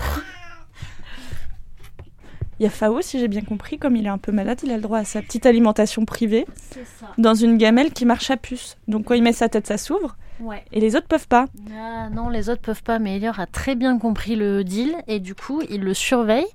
Il 2.60 2.64
y 2.64 2.66
a 2.66 2.70
Fao, 2.70 3.02
si 3.02 3.20
j'ai 3.20 3.28
bien 3.28 3.42
compris, 3.42 3.78
comme 3.78 3.98
il 3.98 4.06
est 4.06 4.10
un 4.10 4.18
peu 4.18 4.32
malade, 4.32 4.62
il 4.64 4.72
a 4.72 4.78
le 4.78 4.82
droit 4.82 5.00
à 5.00 5.04
sa 5.04 5.22
petite 5.22 5.46
alimentation 5.46 6.06
privée 6.06 6.46
ça. 7.00 7.08
dans 7.18 7.34
une 7.36 7.58
gamelle 7.58 7.92
qui 7.92 8.06
marche 8.06 8.32
à 8.32 8.38
puce. 8.38 8.78
Donc 8.88 9.06
quand 9.06 9.14
il 9.14 9.24
met 9.24 9.34
sa 9.34 9.50
tête, 9.50 9.68
ça 9.68 9.78
s'ouvre 9.78 10.16
Ouais. 10.42 10.64
et 10.74 10.80
les 10.82 10.96
autres 10.98 11.08
peuvent 11.08 11.28
pas. 11.30 11.46
Ah, 11.78 12.10
non, 12.10 12.30
les 12.30 12.50
autres 12.50 12.62
peuvent 12.62 12.84
pas, 12.84 13.00
mais 13.00 13.18
Elior 13.18 13.40
a 13.40 13.46
très 13.48 13.76
bien 13.76 13.98
compris 14.00 14.36
le 14.36 14.64
deal 14.66 14.96
et 15.08 15.20
du 15.22 15.34
coup, 15.36 15.62
il 15.70 15.82
le 15.82 15.94
surveille. 15.94 16.46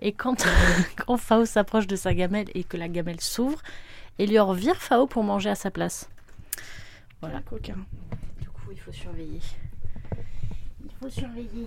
Et 0.00 0.12
quand, 0.12 0.44
quand 1.06 1.16
Fao 1.16 1.44
s'approche 1.44 1.86
de 1.86 1.94
sa 1.96 2.14
gamelle 2.14 2.46
et 2.54 2.64
que 2.64 2.76
la 2.76 2.88
gamelle 2.88 3.20
s'ouvre, 3.20 3.60
Elior 4.18 4.54
vire 4.54 4.80
Fao 4.82 5.06
pour 5.06 5.22
manger 5.22 5.50
à 5.50 5.54
sa 5.54 5.70
place. 5.70 6.08
Voilà. 7.20 7.40
Coquin. 7.48 7.76
Du 8.40 8.48
coup, 8.48 8.70
il 8.72 8.78
faut 8.78 8.92
surveiller. 8.92 9.40
Faut 11.02 11.10
surveiller. 11.10 11.66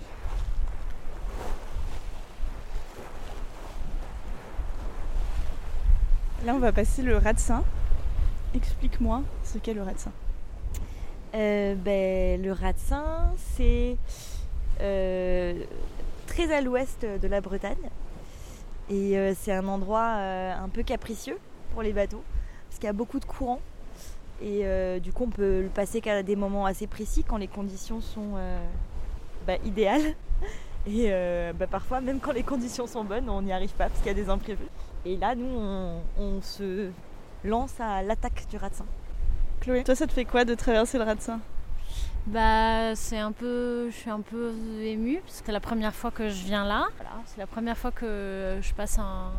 Là, 6.46 6.56
on 6.56 6.60
va 6.60 6.72
passer 6.72 7.02
le 7.02 7.18
Ratsin. 7.18 7.66
Explique-moi 8.54 9.24
ce 9.44 9.58
qu'est 9.58 9.74
le 9.74 9.82
Ratsin. 9.84 10.14
Euh, 11.34 11.76
ben, 11.76 12.42
le 12.42 12.54
Ratsin, 12.54 13.34
c'est 13.58 13.98
euh, 14.80 15.66
très 16.28 16.54
à 16.54 16.62
l'ouest 16.62 17.06
de 17.06 17.28
la 17.28 17.42
Bretagne. 17.42 17.90
Et 18.90 19.18
euh, 19.18 19.34
c'est 19.38 19.52
un 19.52 19.68
endroit 19.68 20.16
euh, 20.16 20.54
un 20.56 20.70
peu 20.70 20.84
capricieux 20.84 21.40
pour 21.74 21.82
les 21.82 21.92
bateaux, 21.92 22.24
parce 22.70 22.80
qu'il 22.80 22.86
y 22.86 22.90
a 22.90 22.94
beaucoup 22.94 23.20
de 23.20 23.26
courants. 23.26 23.60
Et 24.42 24.64
du 25.02 25.12
coup, 25.12 25.24
on 25.24 25.30
peut 25.30 25.62
le 25.62 25.70
passer 25.70 26.00
qu'à 26.00 26.22
des 26.24 26.36
moments 26.36 26.66
assez 26.66 26.88
précis, 26.88 27.24
quand 27.24 27.38
les 27.38 27.48
conditions 27.48 28.00
sont 28.00 28.38
bah, 29.46 29.58
idéales. 29.66 30.16
Et 30.88 31.08
euh, 31.08 31.54
bah, 31.54 31.68
parfois, 31.68 32.02
même 32.02 32.20
quand 32.20 32.32
les 32.32 32.44
conditions 32.44 32.86
sont 32.86 33.04
bonnes, 33.04 33.30
on 33.30 33.42
n'y 33.42 33.54
arrive 33.54 33.74
pas, 33.74 33.88
parce 33.88 34.00
qu'il 34.00 34.08
y 34.08 34.12
a 34.12 34.14
des 34.14 34.30
imprévus. 34.30 34.68
Et 35.06 35.18
là, 35.18 35.36
nous, 35.36 35.46
on, 35.46 36.02
on 36.18 36.42
se 36.42 36.90
lance 37.44 37.80
à 37.80 38.04
l'attaque 38.04 38.46
du 38.50 38.58
Ratsin. 38.58 38.86
Chloé, 39.62 39.84
toi, 39.84 39.96
ça 39.96 40.08
te 40.08 40.14
fait 40.14 40.26
quoi 40.26 40.46
de 40.46 40.54
traverser 40.54 40.98
le 40.98 41.04
Ratsin 41.04 41.40
Bah, 42.28 42.96
c'est 42.96 43.18
un 43.18 43.32
peu, 43.32 43.90
je 43.90 43.96
suis 43.96 44.10
un 44.10 44.22
peu 44.22 44.54
émue 44.82 45.22
parce 45.26 45.40
que 45.40 45.46
c'est 45.48 45.52
la 45.52 45.60
première 45.60 45.94
fois 45.94 46.12
que 46.12 46.30
je 46.30 46.44
viens 46.44 46.66
là. 46.66 46.88
Voilà, 46.98 47.12
c'est 47.26 47.40
la 47.40 47.48
première 47.48 47.78
fois 47.78 47.92
que 47.92 48.60
je 48.62 48.74
passe 48.74 49.00
un, 49.00 49.32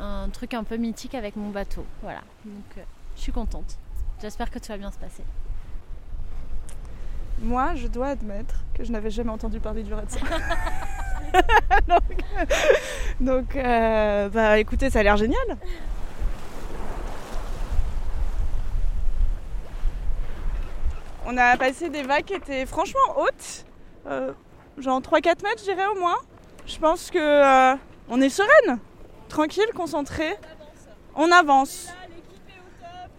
un 0.00 0.28
truc 0.30 0.54
un 0.54 0.64
peu 0.64 0.76
mythique 0.76 1.14
avec 1.14 1.36
mon 1.36 1.50
bateau. 1.50 1.84
Voilà, 2.02 2.20
donc 2.44 2.78
euh, 2.78 2.82
je 3.16 3.22
suis 3.22 3.32
contente. 3.32 3.78
J'espère 4.20 4.50
que 4.50 4.58
tout 4.58 4.68
va 4.68 4.78
bien 4.78 4.90
se 4.90 4.98
passer. 4.98 5.22
Moi, 7.40 7.74
je 7.76 7.86
dois 7.86 8.08
admettre 8.08 8.64
que 8.74 8.84
je 8.84 8.92
n'avais 8.92 9.10
jamais 9.10 9.30
entendu 9.30 9.60
parler 9.60 9.82
du 9.82 9.94
Ratsin. 9.94 10.20
donc, 11.88 12.02
donc, 13.20 13.56
euh, 13.56 14.28
bah 14.28 14.58
écoutez, 14.58 14.90
ça 14.90 15.00
a 15.00 15.02
l'air 15.02 15.16
génial. 15.16 15.56
On 21.26 21.36
a 21.36 21.56
passé 21.56 21.90
des 21.90 22.02
vagues 22.02 22.24
qui 22.24 22.34
étaient 22.34 22.64
franchement 22.64 23.18
hautes, 23.18 23.66
euh, 24.06 24.32
genre 24.78 25.00
3-4 25.00 25.42
mètres, 25.42 25.58
je 25.58 25.64
dirais 25.64 25.86
au 25.94 25.98
moins. 25.98 26.16
Je 26.66 26.78
pense 26.78 27.10
que 27.10 27.18
euh, 27.18 27.76
on 28.08 28.20
est 28.20 28.30
sereine, 28.30 28.78
tranquille, 29.28 29.68
concentrée. 29.74 30.36
On 31.14 31.30
avance. 31.30 31.88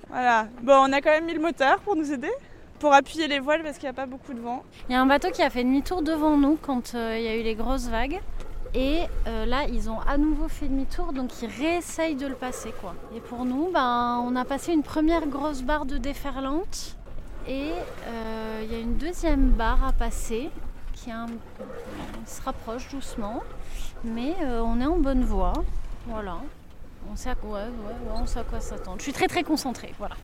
Voilà. 0.10 0.48
Bon, 0.64 0.86
on 0.88 0.94
a 0.94 1.02
quand 1.02 1.12
même 1.12 1.26
mis 1.26 1.34
le 1.34 1.42
moteur 1.42 1.80
pour 1.82 1.96
nous 1.96 2.12
aider, 2.12 2.32
pour 2.80 2.94
appuyer 2.94 3.28
les 3.28 3.40
voiles 3.40 3.62
parce 3.62 3.78
qu'il 3.78 3.86
n'y 3.86 3.92
a 3.92 3.94
pas 3.94 4.06
beaucoup 4.06 4.34
de 4.34 4.40
vent. 4.40 4.64
Il 4.88 4.94
y 4.94 4.96
a 4.96 5.02
un 5.02 5.06
bateau 5.06 5.30
qui 5.32 5.44
a 5.44 5.50
fait 5.50 5.64
demi-tour 5.64 6.02
devant 6.02 6.38
nous 6.38 6.58
quand 6.62 6.96
euh, 6.96 7.18
il 7.18 7.24
y 7.24 7.28
a 7.28 7.36
eu 7.36 7.44
les 7.44 7.56
grosses 7.56 7.88
vagues. 7.88 8.20
Et 8.74 9.02
euh, 9.28 9.46
là, 9.46 9.66
ils 9.68 9.90
ont 9.90 10.00
à 10.02 10.18
nouveau 10.18 10.48
fait 10.48 10.68
demi-tour, 10.68 11.12
donc 11.12 11.32
ils 11.42 11.50
réessayent 11.50 12.16
de 12.16 12.28
le 12.28 12.36
passer. 12.36 12.72
quoi. 12.80 12.94
Et 13.16 13.20
pour 13.20 13.46
nous, 13.46 13.70
ben, 13.74 14.24
on 14.26 14.36
a 14.36 14.46
passé 14.46 14.74
une 14.74 14.84
première 14.84 15.28
grosse 15.28 15.64
barre 15.64 15.86
de 15.86 15.98
déferlante. 15.98 16.96
Et 17.48 17.72
euh, 18.08 18.62
il 18.64 18.72
y 18.72 18.76
a 18.76 18.80
une 18.80 18.98
deuxième 18.98 19.50
barre 19.50 19.84
à 19.86 19.92
passer 19.92 20.50
qui 20.94 21.12
se 22.26 22.42
rapproche 22.44 22.90
doucement. 22.90 23.42
Mais 24.04 24.36
on 24.44 24.80
est 24.80 24.86
en 24.86 24.98
bonne 24.98 25.24
voie. 25.24 25.54
Voilà. 26.08 26.38
On 27.12 27.16
sait 27.16 27.30
à 27.30 27.36
quoi, 27.36 27.62
on 28.14 28.26
s'attendre. 28.26 28.98
Je 29.00 29.04
suis 29.04 29.14
très 29.14 29.28
très 29.28 29.44
concentrée. 29.44 29.94
Voilà. 29.98 30.16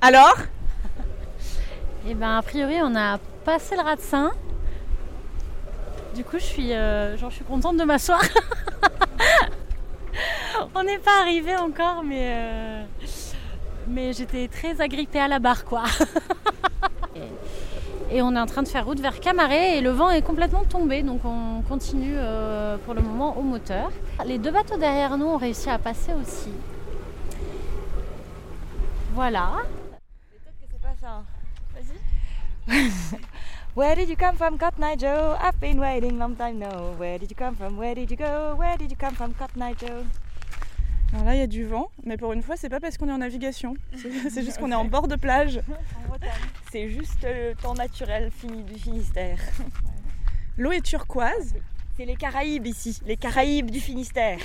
Alors? 0.00 0.36
Et 2.06 2.14
ben 2.14 2.36
a 2.36 2.42
priori 2.42 2.76
on 2.82 2.94
a 2.94 3.18
passé 3.44 3.76
le 3.76 3.82
Ratsin. 3.82 4.30
Du 6.14 6.24
coup 6.24 6.38
je 6.38 6.44
suis, 6.44 6.72
euh, 6.72 7.16
je 7.16 7.28
suis 7.30 7.44
contente 7.44 7.76
de 7.76 7.84
m'asseoir. 7.84 8.20
on 10.74 10.82
n'est 10.82 10.98
pas 10.98 11.20
arrivé 11.22 11.56
encore 11.56 12.02
mais, 12.04 12.34
euh, 12.36 12.84
mais 13.88 14.12
j'étais 14.12 14.48
très 14.48 14.80
agrippée 14.80 15.20
à 15.20 15.28
la 15.28 15.38
barre 15.38 15.64
quoi. 15.64 15.84
et, 17.16 18.16
et 18.16 18.22
on 18.22 18.36
est 18.36 18.40
en 18.40 18.46
train 18.46 18.62
de 18.62 18.68
faire 18.68 18.84
route 18.84 19.00
vers 19.00 19.18
Camaret 19.18 19.78
et 19.78 19.80
le 19.80 19.90
vent 19.90 20.10
est 20.10 20.22
complètement 20.22 20.64
tombé 20.64 21.02
donc 21.02 21.24
on 21.24 21.62
continue 21.62 22.14
euh, 22.16 22.76
pour 22.84 22.94
le 22.94 23.00
moment 23.00 23.36
au 23.38 23.42
moteur. 23.42 23.90
Les 24.26 24.38
deux 24.38 24.50
bateaux 24.50 24.76
derrière 24.76 25.16
nous 25.16 25.26
ont 25.26 25.38
réussi 25.38 25.70
à 25.70 25.78
passer 25.78 26.12
aussi. 26.12 26.50
Voilà. 29.14 29.48
Peut-être 30.30 30.58
que 30.60 30.66
c'est 30.72 30.82
pas 30.82 30.94
ça. 31.00 31.22
Vas-y. 31.72 31.98
Where 33.74 33.94
did 33.94 34.08
you 34.08 34.16
come 34.16 34.36
from, 34.36 34.56
Cotton 34.56 34.84
Eye 34.84 34.96
Joe? 34.96 35.36
I've 35.38 35.60
been 35.60 35.78
waiting 35.78 36.18
long 36.18 36.36
time 36.36 36.58
now. 36.58 36.94
Where 36.96 37.18
did 37.18 37.30
you 37.30 37.36
come 37.36 37.54
from? 37.56 37.76
Where 37.76 37.94
did 37.94 38.10
you 38.10 38.16
go? 38.16 38.54
Where 38.56 38.76
did 38.78 38.90
you 38.90 38.96
come 38.96 39.14
from, 39.14 39.34
Cotton 39.34 39.62
Eye 39.62 39.74
Joe? 39.74 40.04
Alors 41.12 41.26
là, 41.26 41.34
il 41.34 41.40
y 41.40 41.42
a 41.42 41.46
du 41.46 41.66
vent, 41.66 41.90
mais 42.04 42.16
pour 42.16 42.32
une 42.32 42.42
fois, 42.42 42.56
c'est 42.56 42.68
pas 42.70 42.80
parce 42.80 42.96
qu'on 42.96 43.08
est 43.08 43.12
en 43.12 43.18
navigation. 43.18 43.76
C'est 43.92 44.42
juste 44.44 44.58
qu'on 44.58 44.72
est 44.72 44.76
en 44.76 44.84
bord 44.86 45.08
de 45.08 45.16
plage. 45.16 45.60
C'est 46.72 46.88
juste 46.88 47.22
le 47.22 47.54
temps 47.54 47.74
naturel 47.74 48.30
fini 48.30 48.62
du 48.64 48.78
Finistère. 48.78 49.38
L'eau 50.56 50.72
est 50.72 50.84
turquoise. 50.84 51.54
C'est 51.96 52.06
les 52.06 52.16
Caraïbes 52.16 52.66
ici, 52.66 52.98
les 53.04 53.16
Caraïbes 53.16 53.70
du 53.70 53.80
Finistère. 53.80 54.38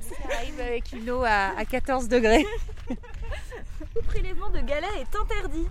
Ça 0.00 0.36
arrive 0.36 0.60
avec 0.60 0.92
une 0.92 1.08
eau 1.10 1.22
à, 1.22 1.56
à 1.56 1.64
14 1.64 2.08
degrés. 2.08 2.46
Tout 2.88 4.02
prélèvement 4.06 4.50
de 4.50 4.60
galets 4.60 4.88
est 5.00 5.16
interdit. 5.16 5.66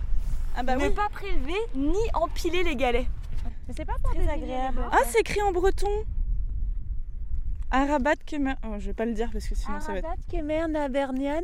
Ah 0.56 0.62
bah 0.62 0.76
ne 0.76 0.86
oui. 0.86 0.90
pas 0.90 1.08
prélever 1.10 1.54
ni 1.74 1.98
empiler 2.14 2.62
les 2.62 2.76
galets. 2.76 3.06
Mais 3.68 3.74
c'est 3.76 3.84
pas 3.84 3.96
pour 4.02 4.14
Très 4.14 4.28
agréable. 4.28 4.80
Ah, 4.90 5.00
c'est 5.06 5.20
écrit 5.20 5.42
en 5.42 5.52
breton. 5.52 6.04
Arabat 7.70 8.16
Kemer. 8.24 8.54
Oh, 8.64 8.76
je 8.78 8.86
vais 8.86 8.94
pas 8.94 9.04
le 9.04 9.12
dire 9.12 9.28
parce 9.32 9.46
que 9.46 9.54
sinon 9.54 9.80
ça 9.80 9.92
va 9.92 9.98
être. 9.98 10.04
Arabat, 10.06 10.22
Kemer, 10.30 10.68
Nabernian, 10.68 11.42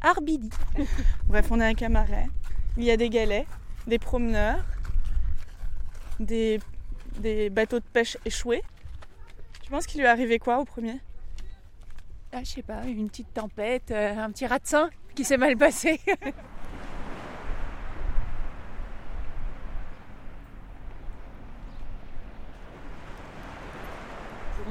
Arbidi. 0.00 0.50
Bref, 1.26 1.46
on 1.50 1.60
est 1.60 1.66
à 1.66 1.74
Camaret. 1.74 2.28
Il 2.76 2.84
y 2.84 2.90
a 2.90 2.96
des 2.96 3.10
galets, 3.10 3.46
des 3.86 3.98
promeneurs, 3.98 4.64
des, 6.18 6.58
des 7.18 7.50
bateaux 7.50 7.80
de 7.80 7.84
pêche 7.84 8.16
échoués. 8.24 8.62
Tu 9.62 9.70
penses 9.70 9.86
qu'il 9.86 10.00
lui 10.00 10.06
est 10.06 10.10
arrivé 10.10 10.38
quoi 10.38 10.58
au 10.58 10.64
premier? 10.64 11.00
Ah, 12.32 12.40
je 12.42 12.50
sais 12.50 12.62
pas, 12.62 12.84
une 12.86 13.08
petite 13.08 13.32
tempête, 13.32 13.90
euh, 13.90 14.16
un 14.18 14.30
petit 14.30 14.46
ratsin 14.46 14.90
qui 15.14 15.24
s'est 15.24 15.36
mal 15.36 15.56
passé. 15.56 16.00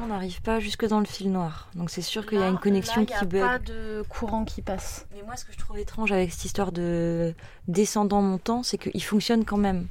On 0.03 0.07
n'arrive 0.07 0.41
pas 0.41 0.59
jusque 0.59 0.85
dans 0.85 0.99
le 0.99 1.05
fil 1.05 1.31
noir. 1.31 1.69
Donc 1.75 1.89
c'est 1.89 2.01
sûr 2.01 2.25
qu'il 2.25 2.39
y 2.39 2.43
a 2.43 2.47
une 2.47 2.55
Là- 2.55 2.59
connexion 2.61 3.01
là, 3.01 3.07
il 3.07 3.11
y 3.11 3.13
a 3.13 3.19
qui 3.19 3.25
bug. 3.25 3.41
pas 3.41 3.59
de 3.59 4.03
courant 4.09 4.43
qui 4.45 4.61
passe. 4.61 5.07
Mais 5.15 5.21
moi, 5.23 5.35
ce 5.37 5.45
que 5.45 5.53
je 5.53 5.57
trouve 5.57 5.77
étrange 5.79 6.11
avec 6.11 6.31
cette 6.31 6.45
histoire 6.45 6.71
de 6.71 7.33
descendant-montant, 7.67 8.63
c'est 8.63 8.77
qu'il 8.77 9.03
fonctionne 9.03 9.45
quand 9.45 9.57
même 9.57 9.87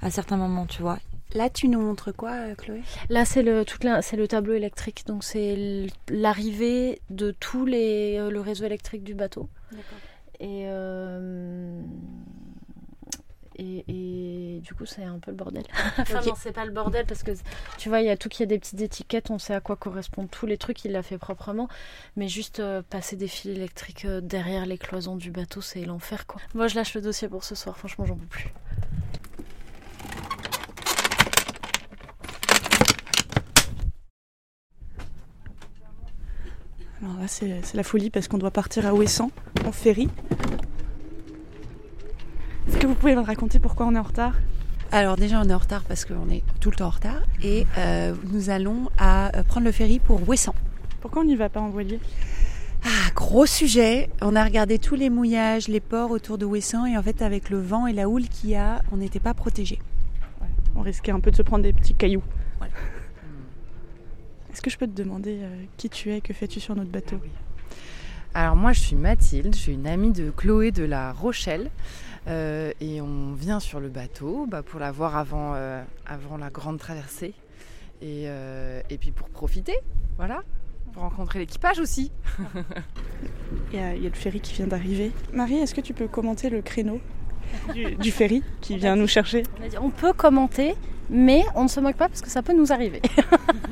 à 0.00 0.10
certains 0.10 0.36
moments, 0.36 0.66
tu 0.66 0.80
vois. 0.82 0.98
Là, 1.34 1.50
tu 1.50 1.68
nous 1.68 1.80
montres 1.80 2.14
quoi, 2.14 2.30
euh, 2.30 2.54
Chloé? 2.54 2.82
Là, 3.10 3.24
c'est 3.24 3.42
le, 3.42 3.64
toute 3.64 3.82
la- 3.84 4.02
c'est 4.02 4.16
le 4.16 4.28
tableau 4.28 4.54
électrique. 4.54 5.04
Donc, 5.06 5.24
c'est 5.24 5.86
l'arrivée 6.08 7.00
de 7.10 7.32
tous 7.32 7.66
les, 7.66 8.16
euh, 8.18 8.30
le 8.30 8.40
réseau 8.40 8.64
électrique 8.64 9.02
du 9.04 9.14
bateau. 9.14 9.48
Et, 10.40 10.64
euh, 10.68 11.80
et, 13.56 13.84
et 13.88 14.13
du 14.64 14.74
coup, 14.74 14.86
c'est 14.86 15.04
un 15.04 15.18
peu 15.18 15.30
le 15.30 15.36
bordel. 15.36 15.64
enfin, 15.98 16.22
non, 16.22 16.34
c'est 16.36 16.52
pas 16.52 16.64
le 16.64 16.72
bordel 16.72 17.04
parce 17.06 17.22
que 17.22 17.32
tu 17.76 17.88
vois, 17.90 18.00
il 18.00 18.06
y 18.06 18.10
a 18.10 18.16
tout 18.16 18.28
qui 18.28 18.42
a 18.42 18.46
des 18.46 18.58
petites 18.58 18.80
étiquettes, 18.80 19.30
on 19.30 19.38
sait 19.38 19.54
à 19.54 19.60
quoi 19.60 19.76
correspondent 19.76 20.30
tous 20.30 20.46
les 20.46 20.56
trucs, 20.56 20.84
il 20.84 20.92
l'a 20.92 21.02
fait 21.02 21.18
proprement. 21.18 21.68
Mais 22.16 22.28
juste 22.28 22.60
euh, 22.60 22.82
passer 22.88 23.16
des 23.16 23.28
fils 23.28 23.56
électriques 23.56 24.06
euh, 24.06 24.20
derrière 24.20 24.64
les 24.64 24.78
cloisons 24.78 25.16
du 25.16 25.30
bateau, 25.30 25.60
c'est 25.60 25.84
l'enfer 25.84 26.26
quoi. 26.26 26.40
Moi, 26.54 26.66
je 26.68 26.76
lâche 26.76 26.94
le 26.94 27.02
dossier 27.02 27.28
pour 27.28 27.44
ce 27.44 27.54
soir, 27.54 27.76
franchement, 27.76 28.06
j'en 28.06 28.16
peux 28.16 28.26
plus. 28.26 28.48
Alors 37.02 37.18
là, 37.18 37.28
c'est 37.28 37.60
c'est 37.62 37.76
la 37.76 37.82
folie 37.82 38.08
parce 38.08 38.28
qu'on 38.28 38.38
doit 38.38 38.50
partir 38.50 38.86
à 38.86 38.94
Ouessant 38.94 39.30
en 39.66 39.72
ferry. 39.72 40.08
Est-ce 42.66 42.78
que 42.78 42.86
vous 42.86 42.94
pouvez 42.94 43.14
me 43.14 43.20
raconter 43.20 43.58
pourquoi 43.58 43.84
on 43.84 43.94
est 43.94 43.98
en 43.98 44.02
retard? 44.02 44.34
Alors 44.94 45.16
déjà 45.16 45.40
on 45.40 45.48
est 45.48 45.52
en 45.52 45.58
retard 45.58 45.82
parce 45.82 46.04
qu'on 46.04 46.30
est 46.30 46.44
tout 46.60 46.70
le 46.70 46.76
temps 46.76 46.86
en 46.86 46.90
retard 46.90 47.20
et 47.42 47.66
euh, 47.78 48.14
nous 48.30 48.48
allons 48.48 48.90
à 48.96 49.36
euh, 49.36 49.42
prendre 49.42 49.66
le 49.66 49.72
ferry 49.72 49.98
pour 49.98 50.28
Ouessant. 50.28 50.54
Pourquoi 51.00 51.22
on 51.22 51.24
n'y 51.24 51.34
va 51.34 51.48
pas 51.48 51.58
en 51.58 51.68
voilier? 51.68 51.98
Ah, 52.84 53.10
gros 53.12 53.44
sujet. 53.44 54.08
On 54.22 54.36
a 54.36 54.44
regardé 54.44 54.78
tous 54.78 54.94
les 54.94 55.10
mouillages, 55.10 55.66
les 55.66 55.80
ports 55.80 56.12
autour 56.12 56.38
de 56.38 56.44
Ouessant 56.44 56.86
et 56.86 56.96
en 56.96 57.02
fait 57.02 57.22
avec 57.22 57.50
le 57.50 57.60
vent 57.60 57.88
et 57.88 57.92
la 57.92 58.08
houle 58.08 58.28
qu'il 58.28 58.50
y 58.50 58.54
a, 58.54 58.82
on 58.92 58.98
n'était 58.98 59.18
pas 59.18 59.34
protégés. 59.34 59.80
On 60.76 60.82
risquait 60.82 61.10
un 61.10 61.18
peu 61.18 61.32
de 61.32 61.36
se 61.36 61.42
prendre 61.42 61.64
des 61.64 61.72
petits 61.72 61.94
cailloux. 61.94 62.22
Voilà. 62.58 62.72
Est-ce 64.52 64.62
que 64.62 64.70
je 64.70 64.78
peux 64.78 64.86
te 64.86 65.02
demander 65.02 65.40
euh, 65.42 65.64
qui 65.76 65.90
tu 65.90 66.12
es, 66.12 66.20
que 66.20 66.32
fais-tu 66.32 66.60
sur 66.60 66.76
notre 66.76 66.90
bateau? 66.92 67.16
Alors 68.32 68.54
moi 68.54 68.72
je 68.72 68.80
suis 68.80 68.96
Mathilde, 68.96 69.54
je 69.54 69.60
suis 69.60 69.72
une 69.72 69.86
amie 69.88 70.12
de 70.12 70.30
Chloé 70.30 70.70
de 70.70 70.84
La 70.84 71.12
Rochelle 71.12 71.70
euh, 72.26 72.72
et 72.80 73.00
on 73.00 73.34
vient 73.34 73.60
sur 73.60 73.80
le 73.80 73.88
bateau 73.88 74.46
bah, 74.48 74.62
pour 74.62 74.80
la 74.80 74.90
voir 74.92 75.16
avant, 75.16 75.52
euh, 75.54 75.82
avant 76.06 76.36
la 76.38 76.50
grande 76.50 76.78
traversée 76.78 77.34
et, 78.00 78.24
euh, 78.26 78.80
et 78.88 78.96
puis 78.96 79.10
pour 79.10 79.28
profiter, 79.28 79.74
voilà, 80.16 80.42
pour 80.92 81.02
rencontrer 81.02 81.38
l'équipage 81.38 81.78
aussi. 81.78 82.10
Il 83.72 83.78
y, 83.78 83.82
a, 83.82 83.94
il 83.94 84.02
y 84.02 84.06
a 84.06 84.08
le 84.08 84.14
ferry 84.14 84.40
qui 84.40 84.54
vient 84.54 84.66
d'arriver. 84.66 85.12
Marie, 85.32 85.56
est-ce 85.56 85.74
que 85.74 85.80
tu 85.80 85.94
peux 85.94 86.08
commenter 86.08 86.50
le 86.50 86.60
créneau 86.60 87.00
du, 87.72 87.94
du 87.96 88.10
ferry 88.10 88.42
qui 88.60 88.76
vient 88.78 88.96
nous 88.96 89.06
chercher? 89.06 89.44
On 89.60 89.64
a 89.64 89.68
dit, 89.68 89.78
On 89.78 89.90
peut 89.90 90.12
commenter, 90.12 90.74
mais 91.10 91.44
on 91.54 91.64
ne 91.64 91.68
se 91.68 91.80
moque 91.80 91.96
pas 91.96 92.08
parce 92.08 92.20
que 92.20 92.30
ça 92.30 92.42
peut 92.42 92.52
nous 92.52 92.72
arriver. 92.72 93.02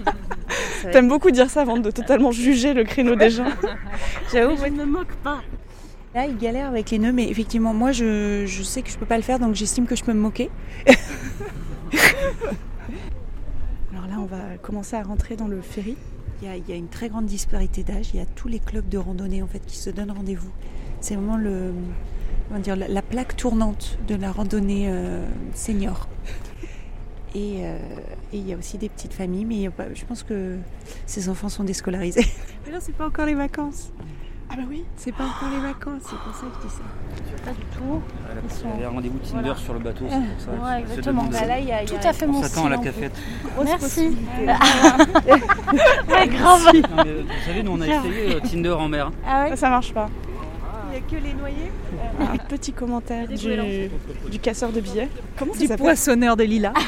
T'aimes 0.92 1.09
beaucoup 1.09 1.30
dire 1.30 1.50
ça 1.50 1.62
avant 1.62 1.78
de 1.78 1.90
totalement 1.90 2.32
juger 2.32 2.75
le 2.75 2.85
créneau 2.85 3.14
des 3.14 3.30
gens. 3.30 3.47
J'avoue, 4.32 4.56
je 4.56 4.66
ne 4.66 4.78
me 4.78 4.85
moque 4.85 5.14
pas. 5.16 5.40
Là 6.14 6.26
il 6.26 6.37
galère 6.38 6.69
avec 6.69 6.90
les 6.90 6.99
nœuds 6.99 7.12
mais 7.12 7.28
effectivement 7.28 7.75
moi 7.75 7.92
je, 7.92 8.45
je 8.47 8.62
sais 8.62 8.83
que 8.83 8.90
je 8.90 8.99
peux 8.99 9.07
pas 9.07 9.16
le 9.16 9.23
faire 9.23 9.38
donc 9.38 9.54
j'estime 9.54 9.87
que 9.87 9.97
je 9.97 10.04
peux 10.04 10.12
me 10.12 10.21
moquer. 10.21 10.50
Alors 13.92 14.07
là, 14.07 14.14
on 14.19 14.26
va 14.26 14.57
commencer 14.61 14.97
à 14.97 15.02
rentrer 15.02 15.37
dans 15.37 15.49
le 15.49 15.61
ferry. 15.61 15.97
Il 16.42 16.49
y, 16.49 16.73
a, 16.73 16.76
une 16.76 16.88
très 16.88 17.09
grande 17.09 17.26
disparité 17.26 17.85
d'âge, 17.85 18.09
il 18.14 18.16
y 18.19 18.23
a 18.23 18.26
tous 18.26 18.49
les 18.49 18.59
clubs 18.59 18.88
de 18.88 18.99
randonnée 18.99 19.42
en 19.42 19.47
fait 19.47 19.64
qui 19.64 19.76
se 19.76 19.90
donnent 19.90 20.11
rendez-vous. 20.11 20.50
C'est 21.00 21.14
vraiment 21.14 21.37
le, 21.37 21.73
dire, 22.59 22.75
la, 22.75 22.88
la 22.88 23.02
plaque 23.02 23.37
tournante 23.37 23.97
de 24.09 24.16
la 24.16 24.33
randonnée 24.33 24.88
euh, 24.88 25.25
senior. 25.54 26.09
Et, 27.37 27.59
euh, 27.61 27.78
et 28.33 28.38
il 28.38 28.49
y 28.49 28.52
a 28.52 28.57
aussi 28.57 28.76
des 28.76 28.88
petites 28.88 29.14
familles, 29.14 29.45
mais 29.45 29.71
je 29.95 30.04
pense 30.04 30.25
que 30.25 30.59
ces 31.07 31.28
enfants 31.28 31.49
sont 31.49 31.64
déscolarisés. 31.64 32.26
Mais 32.66 32.73
là, 32.73 32.78
c'est 32.81 32.95
pas 32.95 33.07
encore 33.07 33.25
les 33.26 33.35
vacances. 33.35 33.92
Ah 34.52 34.56
bah 34.59 34.62
oui. 34.68 34.85
C'est 34.97 35.12
pas 35.14 35.25
encore 35.25 35.49
les 35.50 35.61
vacances, 35.61 36.02
c'est 36.02 36.18
pour 36.18 36.35
ça 36.35 36.42
que 36.47 36.52
je 36.62 36.68
dis 36.68 36.75
ça. 36.75 36.82
Pas 37.44 37.52
du 37.52 37.64
tout. 37.75 38.02
Ils 38.44 38.52
sont- 38.52 38.66
Il 38.66 38.71
y 38.71 38.73
avait 38.75 38.85
un 38.85 38.90
rendez-vous 38.90 39.18
Tinder 39.18 39.40
Voilà. 39.40 39.56
sur 39.56 39.73
le 39.73 39.78
bateau, 39.78 40.04
c'est 40.11 40.16
pour 40.16 40.40
ça. 40.40 40.50
Ouais, 40.75 40.80
exactement. 40.80 41.23
Bah 41.25 41.47
là, 41.47 41.59
il 41.59 41.66
y 41.68 41.73
a, 41.73 41.85
Tout 41.85 41.94
à 42.02 42.12
fait 42.12 42.26
On 42.26 42.32
mon 42.32 42.42
s'attend 42.42 42.66
à 42.66 42.71
la 42.71 42.78
cafette. 42.78 43.16
Merci. 43.64 44.16
Ouais, 46.09 46.28
grave. 46.28 46.64
Non, 46.66 46.73
mais, 47.04 47.11
euh, 47.11 47.23
vous 47.26 47.47
savez, 47.47 47.62
nous 47.62 47.73
on 47.73 47.80
a 47.80 47.87
essayé 47.87 48.37
euh, 48.37 48.40
Tinder 48.40 48.73
en 48.73 48.88
mer. 48.88 49.11
Ah 49.26 49.47
Ça, 49.50 49.56
ça 49.56 49.71
marche 49.71 49.92
pas. 49.94 50.09
Il 50.90 50.94
y 50.94 50.99
a 50.99 51.00
que 51.00 51.25
les 51.26 51.32
noyés 51.32 51.73
Un 52.21 52.37
petit 52.37 52.73
commentaire 52.73 53.26
Des 53.26 53.37
du, 53.37 53.90
du 54.30 54.38
casseur 54.38 54.71
de 54.73 54.80
billets. 54.80 55.09
Comment 55.38 55.54
ça 55.54 55.59
Du 55.61 55.66
s'appelle 55.66 55.85
poissonneur 55.85 56.37
de 56.37 56.44
lilas. 56.44 56.75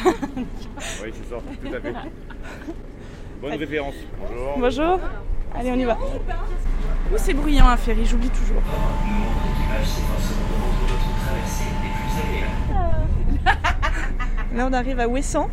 Oui, 1.02 1.11
c'est 1.14 1.30
ça, 1.30 1.37
tout 1.62 1.75
à 1.75 1.80
fait. 1.80 1.94
Bonne 3.40 3.54
référence. 3.54 3.94
Bonjour. 4.21 4.59
Bonjour. 4.59 5.00
Allez, 5.59 5.71
on 5.73 5.76
y 5.78 5.85
va. 5.85 5.97
Où 7.12 7.16
c'est 7.16 7.34
bruyant 7.34 7.68
un 7.68 7.76
ferry, 7.76 8.04
j'oublie 8.06 8.30
toujours. 8.30 8.62
Là, 14.54 14.66
on 14.68 14.73
arrive 14.73 15.00
à 15.00 15.08
Ouessant. 15.08 15.49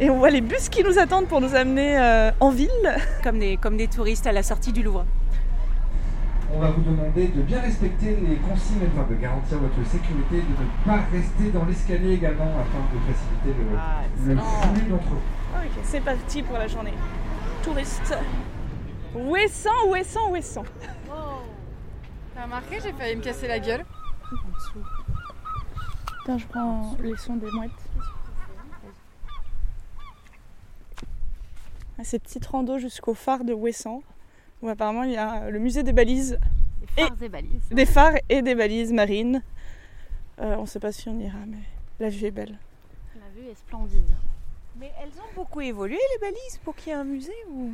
Et 0.00 0.10
on 0.10 0.18
voit 0.18 0.30
les 0.30 0.40
bus 0.40 0.68
qui 0.68 0.82
nous 0.84 0.98
attendent 0.98 1.26
pour 1.26 1.40
nous 1.40 1.54
amener 1.54 1.98
euh, 1.98 2.30
en 2.40 2.50
ville. 2.50 2.68
Comme 3.22 3.38
des, 3.38 3.56
comme 3.56 3.76
des 3.76 3.88
touristes 3.88 4.26
à 4.26 4.32
la 4.32 4.42
sortie 4.42 4.72
du 4.72 4.82
Louvre. 4.82 5.04
On 6.54 6.60
va 6.60 6.70
vous 6.70 6.80
demander 6.82 7.26
de 7.28 7.42
bien 7.42 7.60
respecter 7.60 8.16
les 8.26 8.36
consignes 8.36 8.86
afin 8.86 9.06
de 9.10 9.14
garantir 9.20 9.58
votre 9.58 9.86
sécurité, 9.90 10.36
de 10.36 10.40
ne 10.40 10.84
pas 10.86 11.02
rester 11.12 11.50
dans 11.52 11.64
l'escalier 11.66 12.14
également 12.14 12.50
afin 12.58 12.80
de 12.94 12.98
faciliter 13.12 13.60
le, 13.60 13.76
Ah, 13.76 14.00
le 14.26 14.34
flux 14.34 14.88
d'entre 14.88 15.08
vous. 15.08 15.56
Ok, 15.56 15.72
c'est 15.82 16.00
parti 16.00 16.42
pour 16.42 16.56
la 16.56 16.66
journée. 16.66 16.94
Touriste. 17.62 18.16
Ouessant, 19.14 19.86
Ouessant, 19.88 20.30
Ouessant. 20.30 20.64
T'as 22.34 22.42
remarqué, 22.44 22.78
j'ai 22.82 22.92
failli 22.92 23.16
me 23.16 23.22
casser 23.22 23.48
la 23.48 23.58
gueule. 23.58 23.84
Attends, 26.22 26.38
je 26.38 26.46
prends 26.46 26.96
les 27.02 27.16
sons 27.16 27.36
des 27.36 27.50
mouettes. 27.50 27.70
Ah, 31.98 32.04
Ces 32.04 32.18
petites 32.18 32.46
randos 32.46 32.78
jusqu'au 32.78 33.14
phare 33.14 33.44
de 33.44 33.52
Ouessant, 33.52 34.02
où 34.62 34.68
apparemment 34.68 35.02
il 35.02 35.12
y 35.12 35.16
a 35.16 35.50
le 35.50 35.58
musée 35.58 35.82
des 35.82 35.92
balises, 35.92 36.38
Des 36.80 36.86
phares 37.02 37.22
et 37.22 37.28
balises. 37.28 37.68
des 37.70 37.86
phares 37.86 38.14
et 38.28 38.42
des 38.42 38.54
balises 38.54 38.92
marines. 38.92 39.42
Euh, 40.40 40.54
on 40.56 40.62
ne 40.62 40.66
sait 40.66 40.78
pas 40.78 40.92
si 40.92 41.08
on 41.08 41.18
ira, 41.18 41.38
mais 41.46 41.58
la 41.98 42.08
vue 42.08 42.26
est 42.26 42.30
belle. 42.30 42.56
La 43.16 43.28
vue 43.34 43.48
est 43.48 43.54
splendide. 43.56 44.14
Mais 44.78 44.92
elles 45.02 45.18
ont 45.18 45.34
beaucoup 45.34 45.60
évolué 45.60 45.96
les 46.14 46.20
balises 46.20 46.58
pour 46.62 46.76
qu'il 46.76 46.88
y 46.90 46.90
ait 46.90 46.98
un 46.98 47.02
musée 47.04 47.32
ou? 47.50 47.72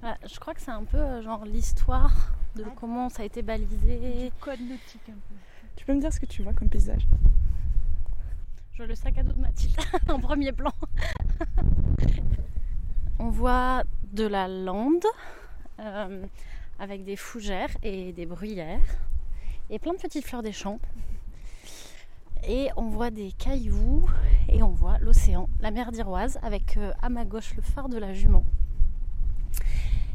Voilà, 0.00 0.16
je 0.26 0.38
crois 0.40 0.54
que 0.54 0.60
c'est 0.60 0.70
un 0.70 0.84
peu 0.84 0.96
euh, 0.96 1.22
genre 1.22 1.44
l'histoire 1.44 2.32
de 2.56 2.64
comment 2.76 3.08
ça 3.10 3.22
a 3.22 3.26
été 3.26 3.42
balisé. 3.42 4.32
code 4.40 4.60
nautique 4.60 5.08
un 5.08 5.12
peu. 5.12 5.34
Tu 5.76 5.84
peux 5.84 5.94
me 5.94 6.00
dire 6.00 6.12
ce 6.12 6.18
que 6.18 6.26
tu 6.26 6.42
vois 6.42 6.54
comme 6.54 6.68
paysage? 6.68 7.06
Je 8.72 8.78
vois 8.78 8.86
le 8.86 8.94
sac 8.94 9.18
à 9.18 9.22
dos 9.22 9.32
de 9.32 9.40
Mathilde 9.40 9.76
en 10.08 10.18
premier 10.18 10.52
plan. 10.52 10.72
On 13.18 13.28
voit 13.28 13.82
de 14.12 14.26
la 14.26 14.48
lande 14.48 15.04
euh, 15.78 16.24
avec 16.78 17.04
des 17.04 17.16
fougères 17.16 17.76
et 17.82 18.12
des 18.14 18.24
bruyères 18.24 18.80
et 19.68 19.78
plein 19.78 19.92
de 19.92 19.98
petites 19.98 20.24
fleurs 20.24 20.42
des 20.42 20.52
champs. 20.52 20.80
Et 22.48 22.70
on 22.76 22.88
voit 22.88 23.10
des 23.10 23.32
cailloux 23.32 24.08
et 24.48 24.62
on 24.62 24.70
voit 24.70 24.98
l'océan, 24.98 25.50
la 25.60 25.70
mer 25.70 25.92
d'Iroise 25.92 26.38
avec 26.42 26.78
euh, 26.78 26.92
à 27.02 27.10
ma 27.10 27.26
gauche 27.26 27.54
le 27.54 27.62
phare 27.62 27.90
de 27.90 27.98
la 27.98 28.14
Jument. 28.14 28.44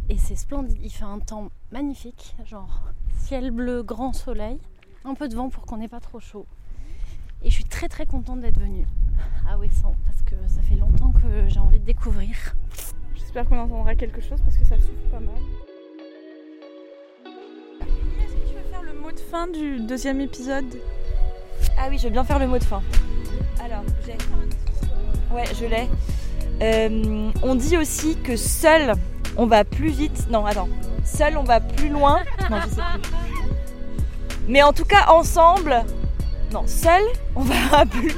Et 0.08 0.18
c'est 0.20 0.36
splendide, 0.36 0.78
il 0.84 0.92
fait 0.92 1.04
un 1.04 1.18
temps 1.20 1.50
magnifique, 1.72 2.36
genre 2.46 2.84
ciel 3.18 3.50
bleu, 3.50 3.82
grand 3.82 4.14
soleil, 4.14 4.60
un 5.04 5.16
peu 5.16 5.28
de 5.28 5.36
vent 5.36 5.50
pour 5.50 5.66
qu'on 5.66 5.78
n'ait 5.78 5.88
pas 5.88 6.00
trop 6.00 6.20
chaud. 6.20 6.46
Et 7.44 7.50
je 7.50 7.56
suis 7.56 7.64
très 7.64 7.90
très 7.90 8.06
contente 8.06 8.42
d'être 8.42 8.60
venue 8.60 8.86
à 9.50 9.58
Ouessant 9.58 9.96
parce 10.06 10.22
que 10.22 10.36
ça 10.48 10.62
fait 10.62 10.76
longtemps 10.76 11.12
que 11.12 11.50
j'ai 11.50 11.60
envie 11.60 11.80
de 11.80 11.86
découvrir. 11.86 12.36
J'espère 13.16 13.50
qu'on 13.50 13.58
entendra 13.58 13.96
quelque 13.96 14.22
chose 14.22 14.40
parce 14.42 14.58
que 14.58 14.66
ça 14.66 14.76
souffle 14.76 15.10
pas 15.10 15.20
mal. 15.20 15.36
Est-ce 18.20 18.36
que 18.36 18.50
tu 18.50 18.56
veux 18.56 18.70
faire 18.70 18.84
le 18.84 18.94
mot 19.00 19.12
de 19.12 19.20
fin 19.20 19.48
du 19.48 19.80
deuxième 19.80 20.22
épisode? 20.22 20.66
Ah 21.80 21.88
oui, 21.90 21.98
je 21.98 22.04
veux 22.04 22.12
bien 22.12 22.24
faire 22.24 22.40
le 22.40 22.48
mot 22.48 22.60
de 22.60 22.64
fin. 22.64 22.84
Alors, 23.60 23.84
j'ai. 24.06 24.18
Ouais, 25.34 25.46
je 25.56 25.66
l'ai. 25.66 25.90
Euh, 26.62 27.32
on 27.42 27.56
dit 27.56 27.76
aussi 27.76 28.16
que 28.18 28.38
seul 28.38 28.94
on 29.38 29.46
va 29.46 29.64
plus 29.64 29.90
vite. 29.90 30.28
Non, 30.30 30.46
attends. 30.46 30.70
Seul 31.04 31.38
on 31.38 31.44
va 31.44 31.60
plus 31.60 31.90
loin. 31.90 32.22
Non, 32.50 32.58
je 32.62 32.70
sais 32.70 32.82
plus. 33.02 33.12
Mais 34.48 34.64
en 34.64 34.74
tout 34.74 34.86
cas, 34.86 35.06
ensemble. 35.10 35.84
Non, 36.52 36.64
seul 36.68 37.02
on 37.36 37.42
va 37.42 37.86
plus. 37.90 38.16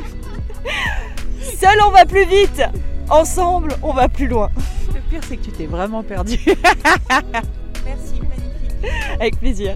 Seul 1.41 1.77
on 1.85 1.91
va 1.91 2.05
plus 2.05 2.25
vite. 2.25 2.61
Ensemble 3.09 3.73
on 3.83 3.93
va 3.93 4.09
plus 4.09 4.27
loin. 4.27 4.49
Le 4.93 4.99
pire 5.09 5.21
c'est 5.27 5.37
que 5.37 5.45
tu 5.45 5.51
t'es 5.51 5.65
vraiment 5.65 6.03
perdu. 6.03 6.39
Merci, 6.45 8.19
magnifique. 8.21 8.91
Avec 9.19 9.39
plaisir. 9.39 9.75